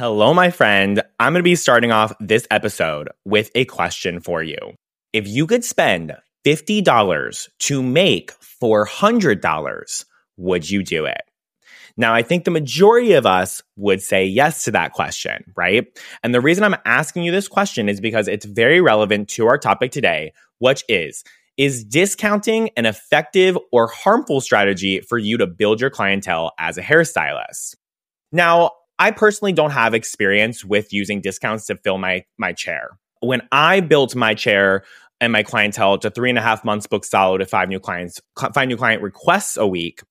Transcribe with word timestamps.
Hello, 0.00 0.32
my 0.32 0.48
friend. 0.48 1.02
I'm 1.18 1.34
going 1.34 1.40
to 1.40 1.42
be 1.42 1.54
starting 1.54 1.92
off 1.92 2.14
this 2.20 2.46
episode 2.50 3.10
with 3.26 3.50
a 3.54 3.66
question 3.66 4.20
for 4.20 4.42
you. 4.42 4.56
If 5.12 5.28
you 5.28 5.46
could 5.46 5.62
spend 5.62 6.16
$50 6.46 7.48
to 7.58 7.82
make 7.82 8.32
$400, 8.62 10.04
would 10.38 10.70
you 10.70 10.82
do 10.82 11.04
it? 11.04 11.20
Now, 11.98 12.14
I 12.14 12.22
think 12.22 12.46
the 12.46 12.50
majority 12.50 13.12
of 13.12 13.26
us 13.26 13.60
would 13.76 14.00
say 14.00 14.24
yes 14.24 14.64
to 14.64 14.70
that 14.70 14.94
question, 14.94 15.52
right? 15.54 15.86
And 16.22 16.34
the 16.34 16.40
reason 16.40 16.64
I'm 16.64 16.80
asking 16.86 17.24
you 17.24 17.30
this 17.30 17.46
question 17.46 17.90
is 17.90 18.00
because 18.00 18.26
it's 18.26 18.46
very 18.46 18.80
relevant 18.80 19.28
to 19.32 19.48
our 19.48 19.58
topic 19.58 19.92
today, 19.92 20.32
which 20.60 20.82
is 20.88 21.24
is 21.58 21.84
discounting 21.84 22.70
an 22.78 22.86
effective 22.86 23.58
or 23.70 23.86
harmful 23.88 24.40
strategy 24.40 25.02
for 25.02 25.18
you 25.18 25.36
to 25.36 25.46
build 25.46 25.78
your 25.78 25.90
clientele 25.90 26.52
as 26.58 26.78
a 26.78 26.82
hairstylist? 26.82 27.74
Now, 28.32 28.70
I 29.00 29.12
personally 29.12 29.54
don't 29.54 29.70
have 29.70 29.94
experience 29.94 30.62
with 30.62 30.92
using 30.92 31.22
discounts 31.22 31.64
to 31.66 31.76
fill 31.76 31.96
my 31.96 32.24
my 32.36 32.52
chair. 32.52 32.90
When 33.20 33.40
I 33.50 33.80
built 33.80 34.14
my 34.14 34.34
chair 34.34 34.84
and 35.22 35.32
my 35.32 35.42
clientele 35.42 35.98
to 35.98 36.10
three 36.10 36.28
and 36.28 36.38
a 36.38 36.42
half 36.42 36.64
months 36.64 36.86
book 36.86 37.06
solid 37.06 37.38
to 37.38 37.46
five 37.46 37.70
new 37.70 37.80
clients, 37.80 38.20
five 38.54 38.68
new 38.68 38.76
client 38.76 39.02
requests 39.02 39.56
a 39.56 39.66
week, 39.66 40.02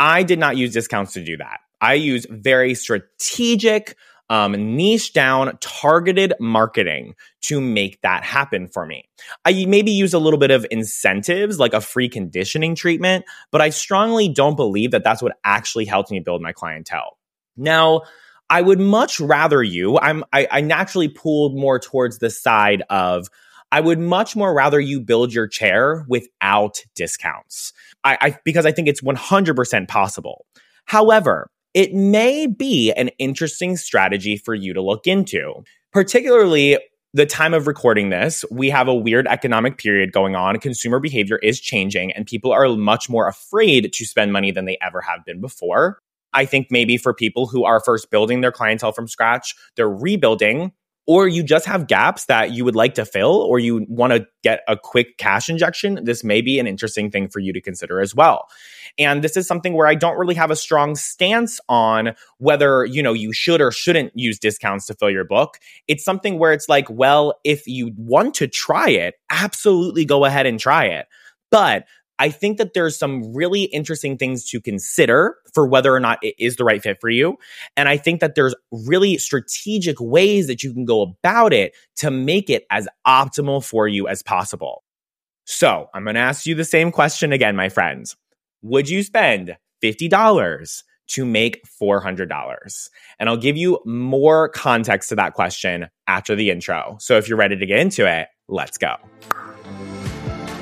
I 0.00 0.24
did 0.24 0.40
not 0.40 0.56
use 0.56 0.72
discounts 0.72 1.12
to 1.12 1.24
do 1.24 1.36
that. 1.36 1.60
I 1.80 1.94
use 1.94 2.26
very 2.28 2.74
strategic, 2.74 3.96
um, 4.30 4.76
niche 4.76 5.12
down, 5.12 5.56
targeted 5.60 6.34
marketing 6.40 7.14
to 7.42 7.60
make 7.60 8.00
that 8.02 8.24
happen 8.24 8.66
for 8.66 8.84
me. 8.84 9.04
I 9.44 9.64
maybe 9.66 9.92
use 9.92 10.12
a 10.12 10.18
little 10.18 10.40
bit 10.40 10.50
of 10.50 10.66
incentives, 10.72 11.60
like 11.60 11.74
a 11.74 11.80
free 11.80 12.08
conditioning 12.08 12.74
treatment, 12.74 13.26
but 13.52 13.60
I 13.60 13.70
strongly 13.70 14.28
don't 14.28 14.56
believe 14.56 14.90
that 14.90 15.04
that's 15.04 15.22
what 15.22 15.36
actually 15.44 15.84
helped 15.84 16.10
me 16.10 16.18
build 16.18 16.42
my 16.42 16.52
clientele. 16.52 17.16
Now, 17.56 18.02
I 18.50 18.62
would 18.62 18.80
much 18.80 19.20
rather 19.20 19.62
you, 19.62 19.98
I'm, 19.98 20.24
I, 20.32 20.46
I 20.50 20.60
naturally 20.60 21.08
pulled 21.08 21.56
more 21.56 21.78
towards 21.78 22.18
the 22.18 22.30
side 22.30 22.82
of, 22.90 23.28
I 23.72 23.80
would 23.80 23.98
much 23.98 24.36
more 24.36 24.54
rather 24.54 24.78
you 24.78 25.00
build 25.00 25.32
your 25.32 25.48
chair 25.48 26.04
without 26.08 26.80
discounts. 26.94 27.72
I, 28.04 28.18
I 28.20 28.38
because 28.44 28.66
I 28.66 28.72
think 28.72 28.86
it's 28.88 29.00
100% 29.00 29.88
possible. 29.88 30.46
However, 30.84 31.50
it 31.72 31.92
may 31.92 32.46
be 32.46 32.92
an 32.92 33.08
interesting 33.18 33.76
strategy 33.76 34.36
for 34.36 34.54
you 34.54 34.74
to 34.74 34.82
look 34.82 35.06
into, 35.06 35.64
particularly 35.92 36.78
the 37.14 37.26
time 37.26 37.54
of 37.54 37.68
recording 37.68 38.10
this, 38.10 38.44
we 38.50 38.68
have 38.70 38.88
a 38.88 38.94
weird 38.94 39.28
economic 39.28 39.78
period 39.78 40.12
going 40.12 40.34
on. 40.34 40.58
Consumer 40.58 40.98
behavior 40.98 41.38
is 41.38 41.60
changing, 41.60 42.10
and 42.12 42.26
people 42.26 42.52
are 42.52 42.68
much 42.76 43.08
more 43.08 43.28
afraid 43.28 43.92
to 43.92 44.04
spend 44.04 44.32
money 44.32 44.50
than 44.50 44.64
they 44.64 44.76
ever 44.82 45.00
have 45.00 45.24
been 45.24 45.40
before. 45.40 46.00
I 46.34 46.44
think 46.44 46.68
maybe 46.70 46.96
for 46.96 47.14
people 47.14 47.46
who 47.46 47.64
are 47.64 47.80
first 47.80 48.10
building 48.10 48.40
their 48.40 48.52
clientele 48.52 48.92
from 48.92 49.08
scratch, 49.08 49.54
they're 49.76 49.88
rebuilding, 49.88 50.72
or 51.06 51.28
you 51.28 51.42
just 51.42 51.66
have 51.66 51.86
gaps 51.86 52.24
that 52.26 52.52
you 52.52 52.64
would 52.64 52.74
like 52.74 52.94
to 52.94 53.04
fill, 53.04 53.42
or 53.42 53.58
you 53.58 53.84
want 53.88 54.14
to 54.14 54.26
get 54.42 54.62
a 54.68 54.76
quick 54.76 55.18
cash 55.18 55.50
injection, 55.50 56.00
this 56.04 56.24
may 56.24 56.40
be 56.40 56.58
an 56.58 56.66
interesting 56.66 57.10
thing 57.10 57.28
for 57.28 57.40
you 57.40 57.52
to 57.52 57.60
consider 57.60 58.00
as 58.00 58.14
well. 58.14 58.46
And 58.98 59.22
this 59.22 59.36
is 59.36 59.46
something 59.46 59.74
where 59.74 59.86
I 59.86 59.96
don't 59.96 60.16
really 60.16 60.34
have 60.36 60.50
a 60.50 60.56
strong 60.56 60.94
stance 60.94 61.60
on 61.68 62.14
whether, 62.38 62.84
you 62.84 63.02
know, 63.02 63.12
you 63.12 63.32
should 63.32 63.60
or 63.60 63.70
shouldn't 63.70 64.12
use 64.14 64.38
discounts 64.38 64.86
to 64.86 64.94
fill 64.94 65.10
your 65.10 65.24
book. 65.24 65.58
It's 65.88 66.04
something 66.04 66.38
where 66.38 66.52
it's 66.52 66.68
like, 66.68 66.88
well, 66.88 67.34
if 67.44 67.66
you 67.66 67.92
want 67.96 68.34
to 68.36 68.48
try 68.48 68.88
it, 68.88 69.14
absolutely 69.30 70.04
go 70.04 70.24
ahead 70.24 70.46
and 70.46 70.58
try 70.58 70.86
it. 70.86 71.06
But 71.50 71.86
I 72.18 72.30
think 72.30 72.58
that 72.58 72.74
there's 72.74 72.96
some 72.96 73.34
really 73.34 73.64
interesting 73.64 74.16
things 74.16 74.48
to 74.50 74.60
consider 74.60 75.36
for 75.52 75.66
whether 75.66 75.94
or 75.94 76.00
not 76.00 76.18
it 76.22 76.34
is 76.38 76.56
the 76.56 76.64
right 76.64 76.82
fit 76.82 77.00
for 77.00 77.10
you. 77.10 77.36
And 77.76 77.88
I 77.88 77.96
think 77.96 78.20
that 78.20 78.34
there's 78.34 78.54
really 78.70 79.18
strategic 79.18 80.00
ways 80.00 80.46
that 80.46 80.62
you 80.62 80.72
can 80.72 80.84
go 80.84 81.02
about 81.02 81.52
it 81.52 81.74
to 81.96 82.10
make 82.10 82.50
it 82.50 82.66
as 82.70 82.88
optimal 83.06 83.64
for 83.64 83.88
you 83.88 84.06
as 84.06 84.22
possible. 84.22 84.84
So 85.44 85.88
I'm 85.92 86.04
going 86.04 86.14
to 86.14 86.20
ask 86.20 86.46
you 86.46 86.54
the 86.54 86.64
same 86.64 86.90
question 86.92 87.32
again, 87.32 87.56
my 87.56 87.68
friends. 87.68 88.16
Would 88.62 88.88
you 88.88 89.02
spend 89.02 89.56
$50 89.82 90.82
to 91.06 91.24
make 91.24 91.62
$400? 91.66 92.88
And 93.18 93.28
I'll 93.28 93.36
give 93.36 93.56
you 93.56 93.80
more 93.84 94.48
context 94.48 95.10
to 95.10 95.16
that 95.16 95.34
question 95.34 95.88
after 96.06 96.34
the 96.34 96.50
intro. 96.50 96.96
So 97.00 97.18
if 97.18 97.28
you're 97.28 97.38
ready 97.38 97.56
to 97.56 97.66
get 97.66 97.80
into 97.80 98.06
it, 98.10 98.28
let's 98.48 98.78
go. 98.78 98.96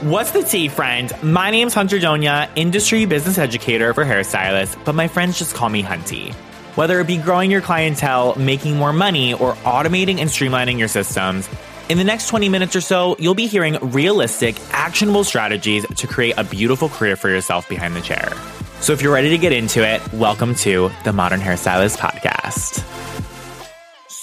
What's 0.03 0.33
the 0.33 0.43
tea, 0.43 0.67
friend? 0.67 1.13
My 1.23 1.53
name's 1.53 1.75
Hunter 1.75 2.01
Donia, 2.01 2.51
industry 2.57 3.05
business 3.05 3.39
educator 3.39 3.95
for 3.95 4.05
hairstylists, 4.05 4.85
but 4.85 4.97
my 4.97 5.07
friends 5.07 5.39
just 5.39 5.55
call 5.55 5.69
me 5.69 5.81
Hunty. 5.81 6.35
Whether 6.75 6.99
it 6.99 7.07
be 7.07 7.19
growing 7.19 7.53
your 7.53 7.61
clientele, 7.61 8.35
making 8.35 8.77
more 8.77 8.93
money, 8.93 9.33
or 9.33 9.55
automating 9.63 10.19
and 10.19 10.29
streamlining 10.29 10.77
your 10.77 10.89
systems, 10.89 11.49
in 11.89 11.99
the 11.99 12.05
next 12.05 12.27
20 12.27 12.49
minutes 12.49 12.75
or 12.75 12.81
so, 12.81 13.15
you'll 13.21 13.37
be 13.37 13.47
hearing 13.47 13.77
realistic, 13.93 14.57
actionable 14.73 15.23
strategies 15.23 15.87
to 15.87 16.09
create 16.09 16.35
a 16.37 16.43
beautiful 16.43 16.89
career 16.89 17.15
for 17.15 17.29
yourself 17.29 17.69
behind 17.69 17.95
the 17.95 18.01
chair. 18.01 18.33
So 18.81 18.93
if 18.93 19.03
you're 19.03 19.15
ready 19.15 19.31
to 19.31 19.39
get 19.39 19.53
into 19.53 19.87
it, 19.89 20.03
welcome 20.15 20.57
to 20.57 20.91
the 21.05 21.13
Modern 21.13 21.39
Hairstylist 21.39 21.99
Podcast. 21.99 22.85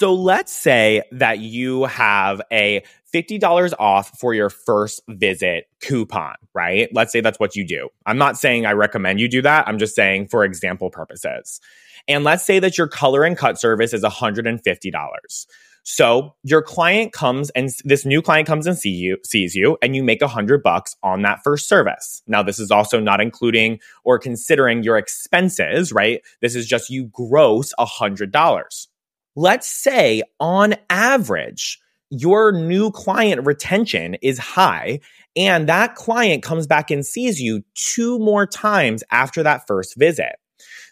So 0.00 0.14
let's 0.14 0.50
say 0.50 1.02
that 1.12 1.40
you 1.40 1.84
have 1.84 2.40
a 2.50 2.82
$50 3.12 3.72
off 3.78 4.18
for 4.18 4.34
your 4.34 4.50
first 4.50 5.00
visit 5.08 5.68
coupon, 5.80 6.34
right? 6.54 6.88
Let's 6.92 7.12
say 7.12 7.20
that's 7.20 7.40
what 7.40 7.56
you 7.56 7.66
do. 7.66 7.88
I'm 8.06 8.18
not 8.18 8.36
saying 8.36 8.66
I 8.66 8.72
recommend 8.72 9.20
you 9.20 9.28
do 9.28 9.42
that. 9.42 9.66
I'm 9.68 9.78
just 9.78 9.94
saying 9.94 10.28
for 10.28 10.44
example 10.44 10.90
purposes. 10.90 11.60
And 12.08 12.24
let's 12.24 12.44
say 12.44 12.58
that 12.58 12.78
your 12.78 12.88
color 12.88 13.24
and 13.24 13.36
cut 13.36 13.58
service 13.58 13.92
is 13.92 14.02
$150. 14.02 15.46
So 15.82 16.34
your 16.42 16.62
client 16.62 17.12
comes 17.12 17.50
and 17.50 17.70
this 17.84 18.04
new 18.04 18.20
client 18.20 18.46
comes 18.46 18.66
and 18.66 18.78
see 18.78 18.90
you, 18.90 19.16
sees 19.24 19.54
you, 19.54 19.78
and 19.80 19.96
you 19.96 20.02
make 20.02 20.22
a 20.22 20.28
hundred 20.28 20.62
bucks 20.62 20.94
on 21.02 21.22
that 21.22 21.42
first 21.42 21.68
service. 21.68 22.22
Now, 22.26 22.42
this 22.42 22.58
is 22.58 22.70
also 22.70 23.00
not 23.00 23.20
including 23.20 23.80
or 24.04 24.18
considering 24.18 24.82
your 24.82 24.98
expenses, 24.98 25.92
right? 25.92 26.20
This 26.40 26.54
is 26.54 26.66
just 26.66 26.90
you 26.90 27.04
gross 27.06 27.72
a 27.78 27.86
hundred 27.86 28.30
dollars. 28.30 28.88
Let's 29.36 29.68
say 29.68 30.22
on 30.38 30.74
average, 30.90 31.80
your 32.10 32.52
new 32.52 32.90
client 32.90 33.46
retention 33.46 34.16
is 34.22 34.38
high 34.38 35.00
and 35.36 35.68
that 35.68 35.94
client 35.94 36.42
comes 36.42 36.66
back 36.66 36.90
and 36.90 37.06
sees 37.06 37.40
you 37.40 37.62
two 37.74 38.18
more 38.18 38.46
times 38.46 39.04
after 39.10 39.42
that 39.42 39.66
first 39.66 39.96
visit, 39.96 40.36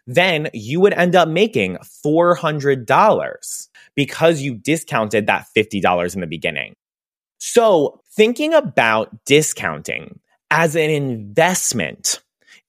then 0.06 0.48
you 0.54 0.80
would 0.80 0.94
end 0.94 1.16
up 1.16 1.28
making 1.28 1.76
$400 2.06 3.68
because 3.94 4.40
you 4.40 4.54
discounted 4.54 5.26
that 5.26 5.46
$50 5.56 6.14
in 6.14 6.20
the 6.20 6.26
beginning. 6.26 6.74
So 7.38 8.00
thinking 8.12 8.54
about 8.54 9.24
discounting 9.24 10.20
as 10.50 10.76
an 10.76 10.90
investment 10.90 12.20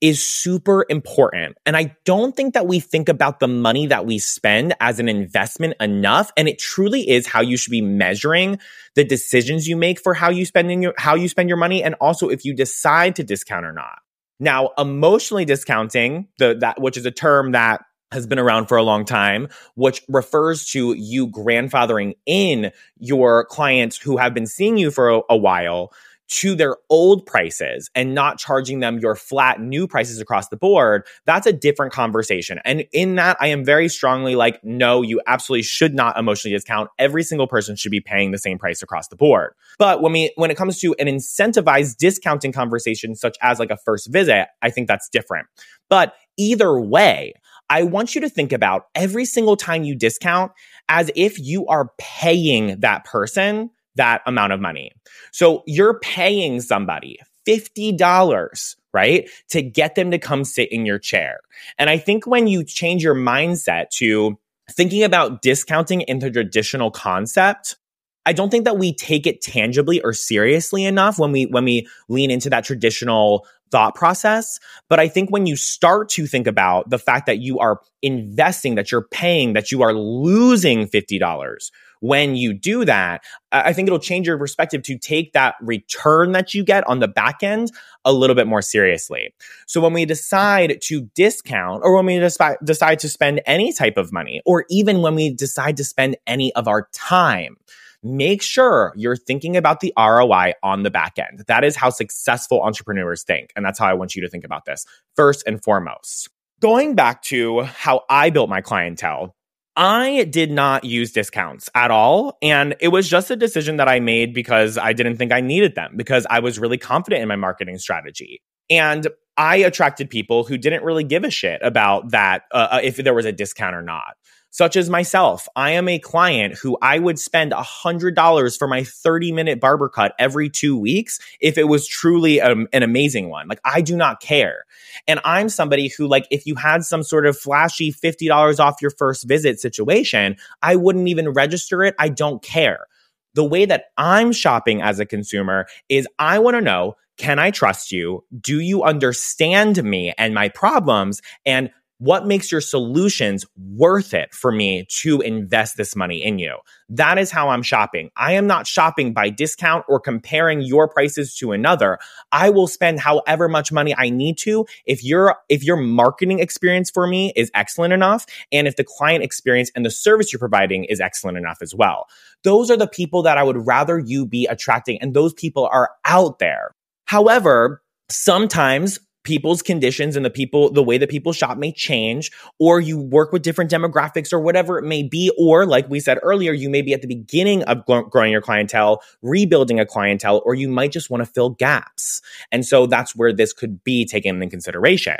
is 0.01 0.25
super 0.25 0.85
important. 0.89 1.57
And 1.65 1.75
I 1.75 1.95
don't 2.05 2.35
think 2.35 2.53
that 2.53 2.67
we 2.67 2.79
think 2.79 3.09
about 3.09 3.39
the 3.39 3.47
money 3.47 3.87
that 3.87 4.05
we 4.05 4.17
spend 4.17 4.73
as 4.79 4.99
an 4.99 5.09
investment 5.09 5.75
enough. 5.79 6.31
And 6.37 6.47
it 6.47 6.57
truly 6.57 7.09
is 7.09 7.27
how 7.27 7.41
you 7.41 7.57
should 7.57 7.71
be 7.71 7.81
measuring 7.81 8.59
the 8.95 9.03
decisions 9.03 9.67
you 9.67 9.75
make 9.75 9.99
for 9.99 10.13
how 10.13 10.29
you 10.29 10.45
spending 10.45 10.81
your, 10.81 10.93
how 10.97 11.15
you 11.15 11.27
spend 11.27 11.49
your 11.49 11.57
money. 11.57 11.83
And 11.83 11.95
also 11.95 12.29
if 12.29 12.45
you 12.45 12.53
decide 12.53 13.15
to 13.17 13.23
discount 13.23 13.65
or 13.65 13.73
not. 13.73 13.99
Now, 14.39 14.71
emotionally 14.77 15.43
discounting 15.43 16.29
the, 16.37 16.55
that, 16.61 16.81
which 16.81 16.95
is 16.95 17.05
a 17.05 17.11
term 17.11 17.51
that 17.51 17.81
has 18.11 18.25
been 18.25 18.39
around 18.39 18.67
for 18.67 18.77
a 18.77 18.83
long 18.83 19.05
time, 19.05 19.49
which 19.75 20.01
refers 20.07 20.65
to 20.65 20.93
you 20.93 21.27
grandfathering 21.27 22.13
in 22.25 22.71
your 22.97 23.45
clients 23.45 23.97
who 23.97 24.17
have 24.17 24.33
been 24.33 24.47
seeing 24.47 24.77
you 24.77 24.91
for 24.91 25.09
a, 25.09 25.21
a 25.29 25.37
while 25.37 25.91
to 26.29 26.55
their 26.55 26.77
old 26.89 27.25
prices 27.25 27.89
and 27.95 28.13
not 28.13 28.37
charging 28.37 28.79
them 28.79 28.99
your 28.99 29.15
flat 29.15 29.59
new 29.59 29.87
prices 29.87 30.21
across 30.21 30.47
the 30.49 30.57
board, 30.57 31.05
that's 31.25 31.47
a 31.47 31.53
different 31.53 31.91
conversation. 31.91 32.59
And 32.63 32.85
in 32.93 33.15
that, 33.15 33.35
I 33.39 33.47
am 33.47 33.65
very 33.65 33.89
strongly 33.89 34.35
like, 34.35 34.63
no, 34.63 35.01
you 35.01 35.21
absolutely 35.25 35.63
should 35.63 35.95
not 35.95 36.17
emotionally 36.17 36.55
discount. 36.55 36.89
Every 36.99 37.23
single 37.23 37.47
person 37.47 37.75
should 37.75 37.91
be 37.91 37.99
paying 37.99 38.31
the 38.31 38.37
same 38.37 38.59
price 38.59 38.83
across 38.83 39.07
the 39.07 39.15
board. 39.15 39.53
But 39.79 40.01
when 40.01 40.13
we, 40.13 40.31
when 40.35 40.51
it 40.51 40.57
comes 40.57 40.79
to 40.81 40.95
an 40.99 41.07
incentivized 41.07 41.97
discounting 41.97 42.51
conversation, 42.51 43.15
such 43.15 43.35
as 43.41 43.59
like 43.59 43.71
a 43.71 43.77
first 43.77 44.11
visit, 44.11 44.47
I 44.61 44.69
think 44.69 44.87
that's 44.87 45.09
different. 45.09 45.47
But 45.89 46.13
either 46.37 46.79
way, 46.79 47.33
I 47.71 47.83
want 47.83 48.15
you 48.15 48.21
to 48.21 48.29
think 48.29 48.51
about 48.51 48.85
every 48.95 49.25
single 49.25 49.55
time 49.55 49.83
you 49.83 49.95
discount 49.95 50.51
as 50.89 51.11
if 51.15 51.39
you 51.39 51.67
are 51.67 51.91
paying 51.97 52.79
that 52.79 53.05
person 53.05 53.69
that 53.95 54.21
amount 54.25 54.53
of 54.53 54.59
money. 54.59 54.91
So 55.31 55.63
you're 55.65 55.99
paying 55.99 56.61
somebody 56.61 57.19
$50, 57.47 58.75
right? 58.93 59.29
To 59.49 59.61
get 59.61 59.95
them 59.95 60.11
to 60.11 60.19
come 60.19 60.43
sit 60.43 60.71
in 60.71 60.85
your 60.85 60.99
chair. 60.99 61.39
And 61.77 61.89
I 61.89 61.97
think 61.97 62.27
when 62.27 62.47
you 62.47 62.63
change 62.63 63.03
your 63.03 63.15
mindset 63.15 63.89
to 63.91 64.37
thinking 64.71 65.03
about 65.03 65.41
discounting 65.41 66.01
into 66.01 66.29
traditional 66.29 66.91
concept, 66.91 67.77
I 68.25 68.33
don't 68.33 68.49
think 68.49 68.65
that 68.65 68.77
we 68.77 68.93
take 68.93 69.25
it 69.25 69.41
tangibly 69.41 70.01
or 70.01 70.13
seriously 70.13 70.85
enough 70.85 71.17
when 71.17 71.31
we 71.31 71.45
when 71.45 71.65
we 71.65 71.87
lean 72.09 72.29
into 72.29 72.49
that 72.51 72.63
traditional 72.63 73.47
thought 73.71 73.95
process. 73.95 74.59
But 74.87 74.99
I 74.99 75.07
think 75.07 75.31
when 75.31 75.45
you 75.45 75.55
start 75.55 76.09
to 76.09 76.27
think 76.27 76.47
about 76.47 76.89
the 76.89 76.99
fact 76.99 77.25
that 77.27 77.39
you 77.39 77.59
are 77.59 77.79
investing, 78.01 78.75
that 78.75 78.91
you're 78.91 79.07
paying, 79.09 79.53
that 79.53 79.71
you 79.71 79.81
are 79.81 79.93
losing 79.93 80.87
$50, 80.87 81.71
when 82.01 82.35
you 82.35 82.53
do 82.53 82.85
that, 82.85 83.21
I 83.51 83.73
think 83.73 83.87
it'll 83.87 83.99
change 83.99 84.27
your 84.27 84.37
perspective 84.37 84.83
to 84.83 84.97
take 84.97 85.33
that 85.33 85.55
return 85.61 86.31
that 86.31 86.53
you 86.53 86.63
get 86.63 86.87
on 86.87 86.99
the 86.99 87.07
back 87.07 87.43
end 87.43 87.71
a 88.05 88.13
little 88.13 88.35
bit 88.35 88.47
more 88.47 88.61
seriously. 88.61 89.33
So 89.67 89.81
when 89.81 89.93
we 89.93 90.05
decide 90.05 90.79
to 90.83 91.01
discount 91.15 91.81
or 91.83 91.95
when 91.95 92.05
we 92.05 92.19
decide 92.19 92.99
to 92.99 93.09
spend 93.09 93.41
any 93.45 93.73
type 93.73 93.97
of 93.97 94.13
money, 94.13 94.41
or 94.45 94.65
even 94.69 95.01
when 95.01 95.15
we 95.15 95.33
decide 95.33 95.77
to 95.77 95.83
spend 95.83 96.15
any 96.25 96.53
of 96.55 96.67
our 96.67 96.87
time, 96.93 97.57
make 98.01 98.41
sure 98.41 98.93
you're 98.95 99.17
thinking 99.17 99.57
about 99.57 99.81
the 99.81 99.91
ROI 99.97 100.53
on 100.63 100.83
the 100.83 100.91
back 100.91 101.19
end. 101.19 101.43
That 101.47 101.65
is 101.65 101.75
how 101.75 101.89
successful 101.89 102.61
entrepreneurs 102.61 103.23
think. 103.23 103.51
And 103.57 103.65
that's 103.65 103.77
how 103.77 103.87
I 103.87 103.93
want 103.93 104.15
you 104.15 104.21
to 104.21 104.29
think 104.29 104.45
about 104.45 104.63
this 104.63 104.85
first 105.17 105.43
and 105.45 105.61
foremost. 105.61 106.29
Going 106.61 106.95
back 106.95 107.21
to 107.23 107.63
how 107.63 108.03
I 108.09 108.29
built 108.29 108.49
my 108.49 108.61
clientele, 108.61 109.35
I 109.75 110.25
did 110.25 110.51
not 110.51 110.83
use 110.83 111.11
discounts 111.11 111.69
at 111.73 111.91
all. 111.91 112.37
And 112.41 112.75
it 112.79 112.89
was 112.89 113.07
just 113.07 113.31
a 113.31 113.35
decision 113.35 113.77
that 113.77 113.87
I 113.87 113.99
made 113.99 114.33
because 114.33 114.77
I 114.77 114.93
didn't 114.93 115.17
think 115.17 115.31
I 115.31 115.41
needed 115.41 115.75
them 115.75 115.93
because 115.95 116.25
I 116.29 116.39
was 116.39 116.59
really 116.59 116.77
confident 116.77 117.21
in 117.21 117.27
my 117.27 117.35
marketing 117.35 117.77
strategy. 117.77 118.41
And 118.69 119.07
I 119.37 119.57
attracted 119.57 120.09
people 120.09 120.43
who 120.43 120.57
didn't 120.57 120.83
really 120.83 121.05
give 121.05 121.23
a 121.23 121.29
shit 121.29 121.61
about 121.63 122.11
that, 122.11 122.43
uh, 122.53 122.67
uh 122.71 122.79
if 122.83 122.97
there 122.97 123.13
was 123.13 123.25
a 123.25 123.31
discount 123.31 123.75
or 123.75 123.81
not 123.81 124.15
such 124.51 124.75
as 124.75 124.89
myself. 124.89 125.47
I 125.55 125.71
am 125.71 125.87
a 125.87 125.99
client 125.99 126.55
who 126.55 126.77
I 126.81 126.99
would 126.99 127.19
spend 127.19 127.51
$100 127.51 128.57
for 128.57 128.67
my 128.67 128.83
30 128.83 129.31
minute 129.31 129.59
barber 129.59 129.89
cut 129.89 130.13
every 130.19 130.49
two 130.49 130.77
weeks 130.77 131.19
if 131.39 131.57
it 131.57 131.65
was 131.65 131.87
truly 131.87 132.39
a, 132.39 132.51
an 132.51 132.83
amazing 132.83 133.29
one. 133.29 133.47
Like, 133.47 133.61
I 133.63 133.81
do 133.81 133.95
not 133.95 134.21
care. 134.21 134.65
And 135.07 135.19
I'm 135.23 135.49
somebody 135.49 135.87
who, 135.87 136.07
like, 136.07 136.27
if 136.31 136.45
you 136.45 136.55
had 136.55 136.83
some 136.83 137.03
sort 137.03 137.25
of 137.25 137.37
flashy 137.37 137.93
$50 137.93 138.59
off 138.59 138.81
your 138.81 138.91
first 138.91 139.27
visit 139.27 139.59
situation, 139.59 140.37
I 140.61 140.75
wouldn't 140.75 141.07
even 141.07 141.29
register 141.29 141.83
it. 141.83 141.95
I 141.99 142.09
don't 142.09 142.41
care. 142.41 142.87
The 143.35 143.43
way 143.43 143.65
that 143.65 143.85
I'm 143.97 144.31
shopping 144.31 144.81
as 144.81 144.99
a 144.99 145.05
consumer 145.05 145.67
is 145.87 146.07
I 146.17 146.39
want 146.39 146.55
to 146.55 146.61
know 146.61 146.95
can 147.19 147.37
I 147.37 147.51
trust 147.51 147.91
you? 147.91 148.23
Do 148.39 148.61
you 148.61 148.83
understand 148.83 149.83
me 149.83 150.13
and 150.17 150.33
my 150.33 150.47
problems? 150.47 151.21
And 151.45 151.69
what 151.99 152.25
makes 152.25 152.49
your 152.49 152.61
solutions 152.61 153.45
worth 153.57 154.13
it 154.13 154.33
for 154.33 154.53
me 154.53 154.85
to 154.89 155.19
invest 155.19 155.75
this 155.75 155.97
money 155.97 156.23
in 156.23 156.39
you? 156.39 156.57
That 156.87 157.17
is 157.17 157.29
how 157.29 157.49
I'm 157.49 157.61
shopping. 157.61 158.09
I 158.15 158.33
am 158.33 158.47
not 158.47 158.65
shopping 158.65 159.13
by 159.13 159.29
discount 159.29 159.83
or 159.89 159.99
comparing 159.99 160.61
your 160.61 160.87
prices 160.87 161.35
to 161.35 161.51
another. 161.51 161.99
I 162.31 162.49
will 162.49 162.67
spend 162.67 163.01
however 163.01 163.49
much 163.49 163.71
money 163.71 163.93
I 163.95 164.09
need 164.09 164.37
to 164.39 164.65
if 164.85 165.03
your 165.03 165.35
if 165.49 165.63
your 165.63 165.75
marketing 165.75 166.39
experience 166.39 166.89
for 166.89 167.05
me 167.05 167.33
is 167.35 167.51
excellent 167.53 167.93
enough 167.93 168.25
and 168.51 168.65
if 168.65 168.77
the 168.77 168.85
client 168.85 169.23
experience 169.23 169.69
and 169.75 169.85
the 169.85 169.91
service 169.91 170.31
you're 170.31 170.39
providing 170.39 170.85
is 170.85 171.01
excellent 171.01 171.37
enough 171.37 171.57
as 171.61 171.75
well. 171.75 172.07
Those 172.43 172.71
are 172.71 172.77
the 172.77 172.87
people 172.87 173.23
that 173.23 173.37
I 173.37 173.43
would 173.43 173.67
rather 173.67 173.99
you 173.99 174.25
be 174.25 174.45
attracting 174.45 175.01
and 175.01 175.13
those 175.13 175.33
people 175.33 175.67
are 175.69 175.91
out 176.05 176.39
there. 176.39 176.73
However, 177.05 177.81
sometimes 178.09 178.99
people's 179.29 179.61
conditions 179.61 180.15
and 180.15 180.25
the 180.25 180.29
people 180.29 180.71
the 180.71 180.83
way 180.83 180.97
that 180.97 181.09
people 181.09 181.31
shop 181.31 181.57
may 181.57 181.71
change 181.71 182.31
or 182.59 182.79
you 182.79 182.97
work 182.99 183.31
with 183.31 183.43
different 183.43 183.71
demographics 183.71 184.33
or 184.33 184.39
whatever 184.39 184.77
it 184.77 184.83
may 184.83 185.03
be 185.03 185.31
or 185.37 185.65
like 185.65 185.87
we 185.89 185.99
said 185.99 186.17
earlier 186.23 186.51
you 186.51 186.69
may 186.69 186.81
be 186.81 186.93
at 186.93 187.01
the 187.01 187.07
beginning 187.07 187.63
of 187.63 187.85
growing 187.85 188.31
your 188.31 188.41
clientele 188.41 189.01
rebuilding 189.21 189.79
a 189.79 189.85
clientele 189.85 190.41
or 190.45 190.55
you 190.55 190.67
might 190.67 190.91
just 190.91 191.09
want 191.09 191.23
to 191.23 191.31
fill 191.31 191.51
gaps. 191.51 192.21
And 192.51 192.65
so 192.65 192.87
that's 192.87 193.15
where 193.15 193.31
this 193.31 193.53
could 193.53 193.83
be 193.83 194.05
taken 194.05 194.35
into 194.35 194.49
consideration. 194.49 195.17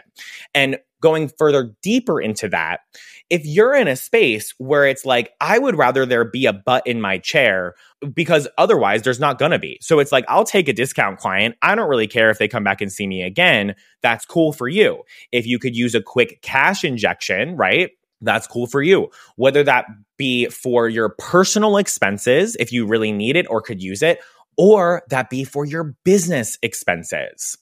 And 0.56 0.80
going 1.02 1.30
further 1.38 1.74
deeper 1.82 2.20
into 2.20 2.50
that 2.50 2.82
if 3.30 3.46
you're 3.46 3.76
in 3.76 3.88
a 3.88 3.96
space 3.96 4.54
where 4.58 4.86
it's 4.86 5.06
like, 5.06 5.34
I 5.40 5.60
would 5.60 5.78
rather 5.78 6.06
there 6.06 6.26
be 6.26 6.46
a 6.46 6.54
butt 6.54 6.86
in 6.88 7.00
my 7.00 7.20
chair 7.20 7.76
because 8.14 8.48
otherwise 8.58 9.04
there's 9.04 9.20
not 9.20 9.38
going 9.38 9.52
to 9.52 9.60
be. 9.60 9.78
So 9.82 10.00
it's 10.00 10.12
like, 10.12 10.26
I'll 10.28 10.46
take 10.46 10.68
a 10.68 10.74
discount 10.74 11.20
client. 11.20 11.56
I 11.62 11.76
don't 11.76 11.90
really 11.90 12.08
care 12.08 12.30
if 12.30 12.40
they 12.40 12.48
come 12.48 12.64
back 12.64 12.82
and 12.82 12.92
see 12.92 13.08
me 13.08 13.22
again. 13.22 13.76
That's 14.02 14.26
cool 14.26 14.52
for 14.52 14.68
you. 14.68 15.04
If 15.32 15.46
you 15.46 15.60
could 15.60 15.76
use 15.76 15.94
a 15.94 16.02
quick 16.02 16.42
cash 16.42 16.84
injection, 16.84 17.56
right? 17.56 17.92
That's 18.22 18.48
cool 18.48 18.68
for 18.68 18.82
you. 18.82 19.10
Whether 19.36 19.64
that 19.64 19.86
be 20.18 20.48
for 20.48 20.90
your 20.90 21.10
personal 21.10 21.78
expenses, 21.78 22.58
if 22.60 22.72
you 22.72 22.86
really 22.86 23.12
need 23.12 23.36
it 23.36 23.46
or 23.50 23.62
could 23.62 23.82
use 23.82 24.02
it, 24.02 24.20
or 24.58 25.04
that 25.10 25.30
be 25.30 25.46
for 25.46 25.66
your 25.66 25.96
business 26.04 26.58
expenses. 26.62 27.58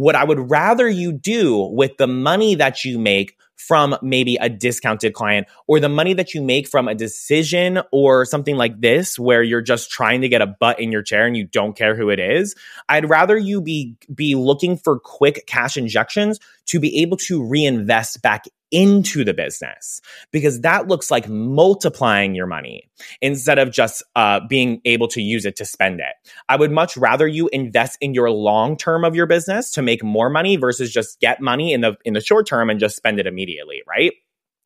What 0.00 0.14
I 0.14 0.24
would 0.24 0.50
rather 0.50 0.88
you 0.88 1.12
do 1.12 1.58
with 1.58 1.98
the 1.98 2.06
money 2.06 2.54
that 2.54 2.86
you 2.86 2.98
make 2.98 3.36
from 3.58 3.98
maybe 4.00 4.36
a 4.36 4.48
discounted 4.48 5.12
client 5.12 5.46
or 5.66 5.78
the 5.78 5.90
money 5.90 6.14
that 6.14 6.32
you 6.32 6.40
make 6.40 6.66
from 6.66 6.88
a 6.88 6.94
decision 6.94 7.82
or 7.92 8.24
something 8.24 8.56
like 8.56 8.80
this 8.80 9.18
where 9.18 9.42
you're 9.42 9.60
just 9.60 9.90
trying 9.90 10.22
to 10.22 10.28
get 10.30 10.40
a 10.40 10.46
butt 10.46 10.80
in 10.80 10.90
your 10.90 11.02
chair 11.02 11.26
and 11.26 11.36
you 11.36 11.44
don't 11.44 11.76
care 11.76 11.94
who 11.94 12.08
it 12.08 12.18
is 12.18 12.54
i'd 12.88 13.10
rather 13.10 13.36
you 13.36 13.60
be 13.60 13.94
be 14.14 14.34
looking 14.34 14.78
for 14.78 14.98
quick 14.98 15.44
cash 15.46 15.76
injections 15.76 16.40
to 16.64 16.80
be 16.80 17.02
able 17.02 17.18
to 17.18 17.46
reinvest 17.46 18.22
back 18.22 18.46
into 18.70 19.24
the 19.24 19.34
business 19.34 20.00
because 20.30 20.60
that 20.60 20.88
looks 20.88 21.10
like 21.10 21.28
multiplying 21.28 22.34
your 22.34 22.46
money 22.46 22.88
instead 23.20 23.58
of 23.58 23.70
just 23.70 24.02
uh, 24.16 24.40
being 24.48 24.80
able 24.84 25.08
to 25.08 25.20
use 25.22 25.44
it 25.44 25.56
to 25.56 25.64
spend 25.64 26.00
it. 26.00 26.14
I 26.48 26.56
would 26.56 26.70
much 26.70 26.96
rather 26.96 27.26
you 27.26 27.48
invest 27.52 27.98
in 28.00 28.14
your 28.14 28.30
long 28.30 28.76
term 28.76 29.04
of 29.04 29.14
your 29.14 29.26
business 29.26 29.70
to 29.72 29.82
make 29.82 30.02
more 30.02 30.30
money 30.30 30.56
versus 30.56 30.90
just 30.90 31.20
get 31.20 31.40
money 31.40 31.72
in 31.72 31.80
the 31.80 31.96
in 32.04 32.14
the 32.14 32.20
short 32.20 32.46
term 32.46 32.70
and 32.70 32.80
just 32.80 32.96
spend 32.96 33.18
it 33.18 33.26
immediately, 33.26 33.82
right? 33.86 34.12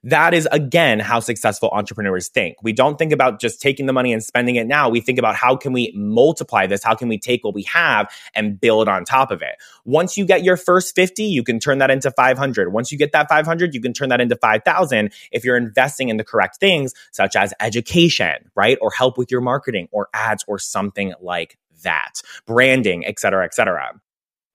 That 0.04 0.34
is 0.34 0.46
again 0.52 1.00
how 1.00 1.20
successful 1.20 1.70
entrepreneurs 1.72 2.28
think. 2.28 2.58
We 2.62 2.74
don't 2.74 2.98
think 2.98 3.10
about 3.10 3.40
just 3.40 3.58
taking 3.60 3.86
the 3.86 3.92
money 3.94 4.12
and 4.12 4.22
spending 4.22 4.56
it 4.56 4.66
now. 4.66 4.90
We 4.90 5.00
think 5.00 5.18
about 5.18 5.34
how 5.34 5.56
can 5.56 5.72
we 5.72 5.92
multiply 5.96 6.66
this? 6.66 6.84
How 6.84 6.94
can 6.94 7.08
we 7.08 7.18
take 7.18 7.42
what 7.42 7.54
we 7.54 7.62
have 7.62 8.12
and 8.34 8.60
build 8.60 8.86
on 8.86 9.06
top 9.06 9.30
of 9.30 9.40
it? 9.40 9.56
Once 9.86 10.18
you 10.18 10.26
get 10.26 10.44
your 10.44 10.58
first 10.58 10.94
50, 10.94 11.24
you 11.24 11.42
can 11.42 11.58
turn 11.58 11.78
that 11.78 11.90
into 11.90 12.10
500. 12.10 12.70
Once 12.70 12.92
you 12.92 12.98
get 12.98 13.12
that 13.12 13.30
500, 13.30 13.74
you 13.74 13.80
can 13.80 13.94
turn 13.94 14.10
that 14.10 14.20
into 14.20 14.36
5,000 14.36 15.10
if 15.32 15.42
you're 15.42 15.56
investing 15.56 16.10
in 16.10 16.18
the 16.18 16.24
correct 16.24 16.58
things 16.58 16.92
such 17.10 17.34
as 17.34 17.54
education, 17.60 18.50
right? 18.54 18.76
Or 18.82 18.90
help 18.90 19.16
with 19.16 19.30
your 19.30 19.40
marketing 19.40 19.88
or 19.90 20.08
ads 20.12 20.44
or 20.46 20.58
something 20.58 21.14
like 21.22 21.56
that. 21.82 22.20
Branding, 22.46 23.06
et 23.06 23.18
cetera, 23.18 23.44
et 23.44 23.54
cetera 23.54 23.98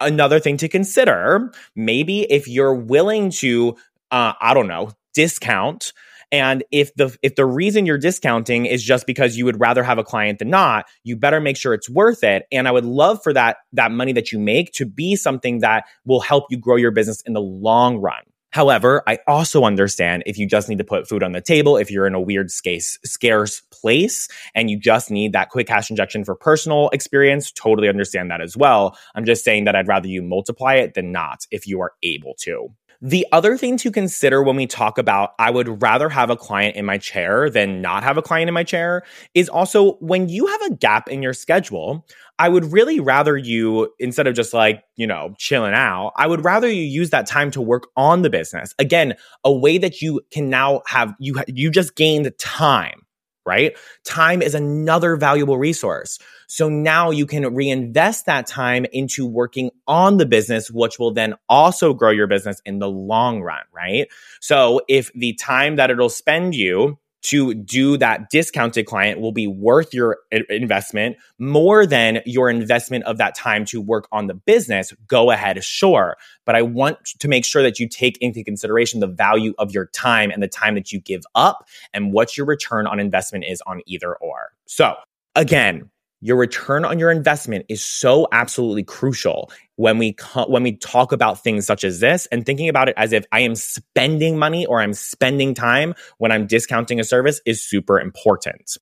another 0.02 0.40
thing 0.40 0.56
to 0.56 0.70
consider 0.70 1.52
maybe 1.76 2.22
if 2.32 2.48
you're 2.48 2.74
willing 2.74 3.30
to 3.30 3.76
uh, 4.12 4.32
i 4.40 4.54
don't 4.54 4.70
know 4.70 4.90
discount 5.14 5.94
and 6.32 6.64
if 6.72 6.94
the 6.96 7.16
if 7.22 7.36
the 7.36 7.46
reason 7.46 7.86
you're 7.86 7.98
discounting 7.98 8.66
is 8.66 8.84
just 8.84 9.08
because 9.08 9.36
you 9.36 9.46
would 9.46 9.60
rather 9.60 9.84
have 9.84 9.98
a 9.98 10.04
client 10.04 10.40
than 10.40 10.50
not, 10.50 10.86
you 11.04 11.16
better 11.16 11.40
make 11.40 11.58
sure 11.58 11.74
it's 11.74 11.90
worth 11.90 12.24
it. 12.24 12.46
And 12.52 12.68
I 12.68 12.72
would 12.72 12.86
love 12.86 13.24
for 13.24 13.34
that 13.34 13.58
that 13.74 13.92
money 13.92 14.14
that 14.14 14.32
you 14.32 14.40
make 14.40 14.72
to 14.74 14.86
be 14.86 15.16
something 15.16 15.60
that 15.60 15.86
will 16.06 16.20
help 16.20 16.46
you 16.50 16.58
grow 16.58 16.76
your 16.76 16.92
business 16.92 17.22
in 17.22 17.34
the 17.34 17.42
long 17.42 17.98
run. 17.98 18.22
However, 18.52 19.04
I 19.08 19.20
also 19.28 19.64
understand 19.64 20.24
if 20.26 20.40
you 20.40 20.48
just 20.48 20.70
need 20.70 20.80
to 20.80 20.84
put 20.84 21.08
food 21.08 21.22
on 21.22 21.34
the 21.34 21.42
table, 21.42 21.78
if 21.78 21.92
you're 21.92 22.08
in 22.08 22.16
a 22.16 22.22
weird 22.22 22.50
scarce, 22.50 22.98
scarce 23.06 23.62
place 23.72 24.28
and 24.56 24.72
you 24.72 24.80
just 24.80 25.12
need 25.12 25.34
that 25.34 25.50
quick 25.50 25.68
cash 25.68 25.92
injection 25.92 26.24
for 26.24 26.34
personal 26.34 26.90
experience, 26.90 27.52
totally 27.52 27.88
understand 27.88 28.32
that 28.32 28.42
as 28.42 28.58
well. 28.58 28.98
I'm 29.14 29.26
just 29.26 29.44
saying 29.44 29.66
that 29.66 29.76
I'd 29.76 29.88
rather 29.88 30.08
you 30.08 30.24
multiply 30.24 30.76
it 30.76 30.96
than 30.96 31.12
not 31.12 31.46
if 31.52 31.68
you 31.68 31.80
are 31.82 31.94
able 32.02 32.34
to. 32.40 32.70
The 33.02 33.26
other 33.32 33.58
thing 33.58 33.78
to 33.78 33.92
consider 33.92 34.44
when 34.44 34.58
we 34.58 34.68
talk 34.68 34.98
about 34.98 35.32
I 35.40 35.52
would 35.52 35.82
rather 35.82 36.10
have 36.10 36.30
a 36.30 36.36
client 36.36 36.76
in 36.76 36.86
my 36.86 36.98
chair 36.98 37.50
than 37.50 37.82
not 37.82 38.04
have 38.04 38.18
a 38.18 38.22
client 38.22 38.50
in 38.50 38.54
my 38.54 38.66
chair 38.66 39.04
is 39.34 39.48
also 39.48 39.94
when 39.96 40.28
you 40.28 40.48
have 40.48 40.62
a 40.64 40.76
gap 40.76 41.08
in 41.08 41.24
your 41.24 41.32
schedule, 41.32 42.06
I 42.40 42.50
would 42.50 42.74
really 42.74 43.00
rather 43.00 43.38
you, 43.38 43.94
instead 44.00 44.28
of 44.28 44.36
just 44.36 44.54
like, 44.54 44.84
you 44.98 45.08
know, 45.08 45.34
chilling 45.38 45.74
out, 45.74 46.12
I 46.18 46.28
would 46.28 46.44
rather 46.44 46.68
you 46.68 46.84
use 46.84 47.10
that 47.12 47.26
time 47.26 47.52
to 47.52 47.62
work 47.62 47.88
on 47.96 48.22
the 48.22 48.30
business. 48.30 48.76
Again, 48.80 49.16
a 49.46 49.54
way 49.54 49.78
that 49.78 50.02
you 50.02 50.20
can 50.32 50.50
now 50.50 50.82
have, 50.86 51.14
you, 51.20 51.42
you 51.48 51.72
just 51.72 51.96
gained 51.96 52.30
time 52.38 53.06
right? 53.50 53.76
Time 54.06 54.42
is 54.42 54.54
another 54.54 55.16
valuable 55.16 55.58
resource. 55.58 56.20
So 56.48 56.70
now 56.70 57.10
you 57.10 57.26
can 57.26 57.54
reinvest 57.54 58.28
that 58.28 58.48
time 58.48 58.86
into 58.94 59.26
working 59.26 59.72
on 59.88 60.18
the 60.18 60.26
business, 60.26 60.70
which 60.70 61.00
will 61.00 61.14
then 61.14 61.34
also 61.50 61.94
grow 61.94 62.12
your 62.12 62.28
business 62.28 62.62
in 62.66 62.80
the 62.80 62.90
long 62.90 63.42
run, 63.42 63.64
right? 63.74 64.08
So 64.40 64.82
if 64.88 65.12
the 65.14 65.34
time 65.34 65.76
that 65.78 65.90
it'll 65.90 66.10
spend 66.10 66.54
you 66.54 67.00
to 67.22 67.54
do 67.54 67.98
that 67.98 68.30
discounted 68.30 68.86
client 68.86 69.20
will 69.20 69.32
be 69.32 69.48
worth 69.48 69.94
your 69.94 70.20
investment 70.50 71.18
more 71.38 71.86
than 71.86 72.22
your 72.26 72.50
investment 72.50 73.04
of 73.04 73.18
that 73.18 73.36
time 73.36 73.66
to 73.66 73.82
work 73.82 74.08
on 74.12 74.28
the 74.28 74.34
business, 74.34 74.94
go 75.08 75.32
ahead, 75.32 75.64
sure. 75.64 76.18
But 76.46 76.56
I 76.56 76.62
want 76.62 76.98
to 77.20 77.28
make 77.28 77.46
sure 77.46 77.62
that 77.62 77.80
you 77.80 77.88
take 77.90 78.18
into 78.20 78.44
consideration 78.44 79.00
the 79.00 79.08
value 79.08 79.54
of 79.58 79.72
your 79.72 79.88
time 79.88 80.32
and 80.32 80.42
the 80.42 80.48
time 80.48 80.76
that 80.76 80.92
you 80.92 81.00
give 81.00 81.24
up 81.36 81.68
and 81.94 82.14
what 82.14 82.38
your 82.38 82.46
return 82.46 82.88
on 82.88 83.00
investment 83.00 83.46
is 83.48 83.62
on 83.68 83.82
either 83.86 84.16
or. 84.16 84.52
So 84.66 84.96
again, 85.36 85.90
your 86.22 86.38
return 86.38 86.86
on 86.86 87.00
your 87.00 87.12
investment 87.12 87.66
is 87.70 87.84
so 87.84 88.28
absolutely 88.32 88.84
crucial 88.84 89.52
when 89.78 89.98
we 89.98 90.16
when 90.48 90.64
we 90.64 90.74
talk 90.78 91.12
about 91.12 91.42
things 91.44 91.66
such 91.66 91.84
as 91.84 92.00
this 92.00 92.26
and 92.28 92.46
thinking 92.46 92.68
about 92.68 92.90
it 92.90 92.96
as 92.98 93.14
if 93.14 93.26
I 93.32 93.42
am 93.42 93.56
spending 93.56 94.38
money 94.38 94.66
or 94.66 94.82
I'm 94.82 94.94
spending 94.94 95.54
time 95.54 95.94
when 96.18 96.32
I'm 96.32 96.48
discounting 96.48 97.00
a 97.00 97.04
service 97.04 97.42
is 97.46 97.64
super 97.64 98.00
important. 98.00 98.78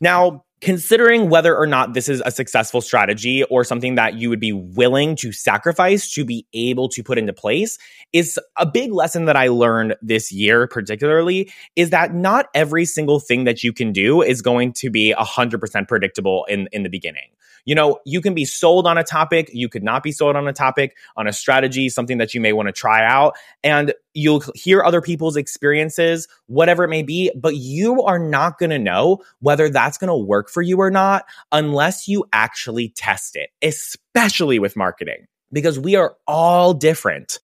Now, 0.00 0.44
considering 0.62 1.28
whether 1.28 1.56
or 1.56 1.66
not 1.66 1.92
this 1.92 2.08
is 2.08 2.22
a 2.24 2.30
successful 2.30 2.80
strategy 2.80 3.42
or 3.44 3.64
something 3.64 3.96
that 3.96 4.14
you 4.14 4.30
would 4.30 4.38
be 4.38 4.52
willing 4.52 5.16
to 5.16 5.32
sacrifice 5.32 6.14
to 6.14 6.24
be 6.24 6.46
able 6.54 6.88
to 6.88 7.02
put 7.02 7.18
into 7.18 7.32
place 7.32 7.78
is 8.12 8.38
a 8.56 8.64
big 8.64 8.92
lesson 8.92 9.24
that 9.24 9.36
I 9.36 9.48
learned 9.48 9.96
this 10.00 10.30
year, 10.30 10.68
particularly, 10.68 11.50
is 11.74 11.90
that 11.90 12.14
not 12.14 12.46
every 12.54 12.84
single 12.84 13.18
thing 13.18 13.42
that 13.44 13.64
you 13.64 13.72
can 13.72 13.92
do 13.92 14.22
is 14.22 14.40
going 14.40 14.72
to 14.74 14.88
be 14.88 15.12
100% 15.12 15.88
predictable 15.88 16.44
in, 16.44 16.68
in 16.70 16.84
the 16.84 16.88
beginning. 16.88 17.30
You 17.64 17.74
know, 17.74 18.00
you 18.04 18.20
can 18.20 18.34
be 18.34 18.44
sold 18.44 18.86
on 18.86 18.98
a 18.98 19.04
topic, 19.04 19.50
you 19.52 19.68
could 19.68 19.84
not 19.84 20.02
be 20.02 20.12
sold 20.12 20.36
on 20.36 20.48
a 20.48 20.52
topic, 20.52 20.96
on 21.16 21.26
a 21.26 21.32
strategy, 21.32 21.88
something 21.88 22.18
that 22.18 22.34
you 22.34 22.40
may 22.40 22.52
want 22.52 22.66
to 22.68 22.72
try 22.72 23.04
out. 23.04 23.36
And 23.62 23.94
you'll 24.14 24.42
hear 24.54 24.82
other 24.82 25.00
people's 25.00 25.36
experiences, 25.36 26.28
whatever 26.46 26.84
it 26.84 26.88
may 26.88 27.02
be, 27.02 27.30
but 27.36 27.56
you 27.56 28.02
are 28.02 28.18
not 28.18 28.58
going 28.58 28.70
to 28.70 28.78
know 28.78 29.22
whether 29.40 29.68
that's 29.68 29.96
going 29.96 30.08
to 30.08 30.16
work 30.16 30.48
for 30.52 30.62
you 30.62 30.78
or 30.78 30.90
not 30.90 31.24
unless 31.50 32.06
you 32.06 32.24
actually 32.32 32.90
test 32.90 33.36
it, 33.36 33.50
especially 33.62 34.58
with 34.58 34.76
marketing, 34.76 35.26
because 35.50 35.78
we 35.78 35.96
are 35.96 36.16
all 36.26 36.74
different. 36.74 37.38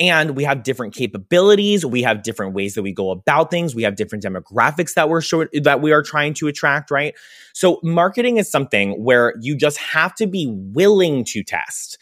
And 0.00 0.34
we 0.34 0.42
have 0.42 0.64
different 0.64 0.92
capabilities. 0.92 1.86
We 1.86 2.02
have 2.02 2.24
different 2.24 2.52
ways 2.52 2.74
that 2.74 2.82
we 2.82 2.92
go 2.92 3.12
about 3.12 3.52
things. 3.52 3.76
We 3.76 3.84
have 3.84 3.94
different 3.94 4.24
demographics 4.24 4.94
that 4.94 5.08
we're 5.08 5.20
short, 5.20 5.50
that 5.62 5.82
we 5.82 5.92
are 5.92 6.02
trying 6.02 6.34
to 6.34 6.48
attract, 6.48 6.90
right? 6.90 7.14
So 7.52 7.78
marketing 7.84 8.38
is 8.38 8.50
something 8.50 9.04
where 9.04 9.34
you 9.40 9.56
just 9.56 9.78
have 9.78 10.12
to 10.16 10.26
be 10.26 10.48
willing 10.50 11.24
to 11.26 11.44
test, 11.44 11.96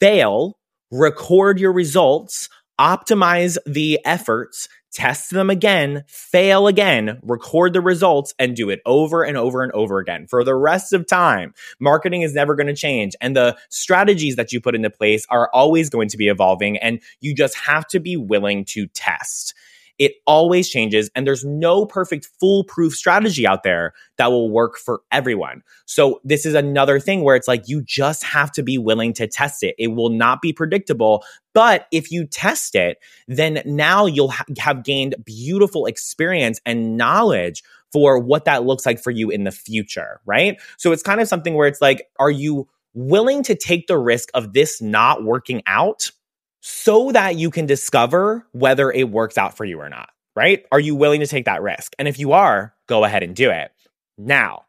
fail, 0.00 0.56
record 0.90 1.60
your 1.60 1.72
results, 1.72 2.48
optimize 2.80 3.58
the 3.66 4.00
efforts, 4.06 4.66
test 4.96 5.30
them 5.30 5.50
again, 5.50 6.04
fail 6.08 6.66
again, 6.66 7.18
record 7.22 7.74
the 7.74 7.82
results, 7.82 8.32
and 8.38 8.56
do 8.56 8.70
it 8.70 8.80
over 8.86 9.22
and 9.22 9.36
over 9.36 9.62
and 9.62 9.70
over 9.72 9.98
again 9.98 10.26
for 10.26 10.42
the 10.42 10.54
rest 10.54 10.94
of 10.94 11.06
time. 11.06 11.52
Marketing 11.78 12.22
is 12.22 12.32
never 12.32 12.54
going 12.54 12.66
to 12.66 12.74
change. 12.74 13.14
And 13.20 13.36
the 13.36 13.58
strategies 13.68 14.36
that 14.36 14.52
you 14.52 14.60
put 14.60 14.74
into 14.74 14.88
place 14.88 15.26
are 15.28 15.50
always 15.52 15.90
going 15.90 16.08
to 16.08 16.16
be 16.16 16.28
evolving. 16.28 16.78
And 16.78 17.00
you 17.20 17.34
just 17.34 17.58
have 17.58 17.86
to 17.88 18.00
be 18.00 18.16
willing 18.16 18.64
to 18.66 18.86
test. 18.86 19.54
It 19.98 20.12
always 20.26 20.68
changes, 20.68 21.10
and 21.14 21.26
there's 21.26 21.44
no 21.44 21.86
perfect 21.86 22.28
foolproof 22.38 22.94
strategy 22.94 23.46
out 23.46 23.62
there 23.62 23.94
that 24.18 24.30
will 24.30 24.50
work 24.50 24.76
for 24.76 25.00
everyone. 25.10 25.62
So, 25.86 26.20
this 26.24 26.44
is 26.44 26.54
another 26.54 27.00
thing 27.00 27.22
where 27.22 27.36
it's 27.36 27.48
like 27.48 27.68
you 27.68 27.82
just 27.82 28.22
have 28.24 28.52
to 28.52 28.62
be 28.62 28.78
willing 28.78 29.12
to 29.14 29.26
test 29.26 29.62
it. 29.62 29.74
It 29.78 29.88
will 29.88 30.10
not 30.10 30.42
be 30.42 30.52
predictable, 30.52 31.24
but 31.54 31.86
if 31.92 32.10
you 32.10 32.26
test 32.26 32.74
it, 32.74 32.98
then 33.26 33.62
now 33.64 34.06
you'll 34.06 34.30
ha- 34.30 34.44
have 34.58 34.84
gained 34.84 35.14
beautiful 35.24 35.86
experience 35.86 36.60
and 36.66 36.96
knowledge 36.96 37.62
for 37.92 38.18
what 38.18 38.44
that 38.44 38.64
looks 38.64 38.84
like 38.84 39.02
for 39.02 39.10
you 39.10 39.30
in 39.30 39.44
the 39.44 39.50
future, 39.50 40.20
right? 40.26 40.60
So, 40.76 40.92
it's 40.92 41.02
kind 41.02 41.20
of 41.20 41.28
something 41.28 41.54
where 41.54 41.68
it's 41.68 41.80
like, 41.80 42.06
are 42.18 42.30
you 42.30 42.68
willing 42.94 43.42
to 43.44 43.54
take 43.54 43.86
the 43.86 43.98
risk 43.98 44.30
of 44.34 44.52
this 44.52 44.80
not 44.82 45.24
working 45.24 45.62
out? 45.66 46.10
So 46.68 47.12
that 47.12 47.36
you 47.36 47.48
can 47.48 47.64
discover 47.64 48.44
whether 48.50 48.90
it 48.90 49.08
works 49.08 49.38
out 49.38 49.56
for 49.56 49.64
you 49.64 49.78
or 49.78 49.88
not, 49.88 50.08
right? 50.34 50.64
Are 50.72 50.80
you 50.80 50.96
willing 50.96 51.20
to 51.20 51.26
take 51.28 51.44
that 51.44 51.62
risk? 51.62 51.94
And 51.96 52.08
if 52.08 52.18
you 52.18 52.32
are, 52.32 52.74
go 52.88 53.04
ahead 53.04 53.22
and 53.22 53.36
do 53.36 53.50
it. 53.50 53.70
Now, 54.18 54.64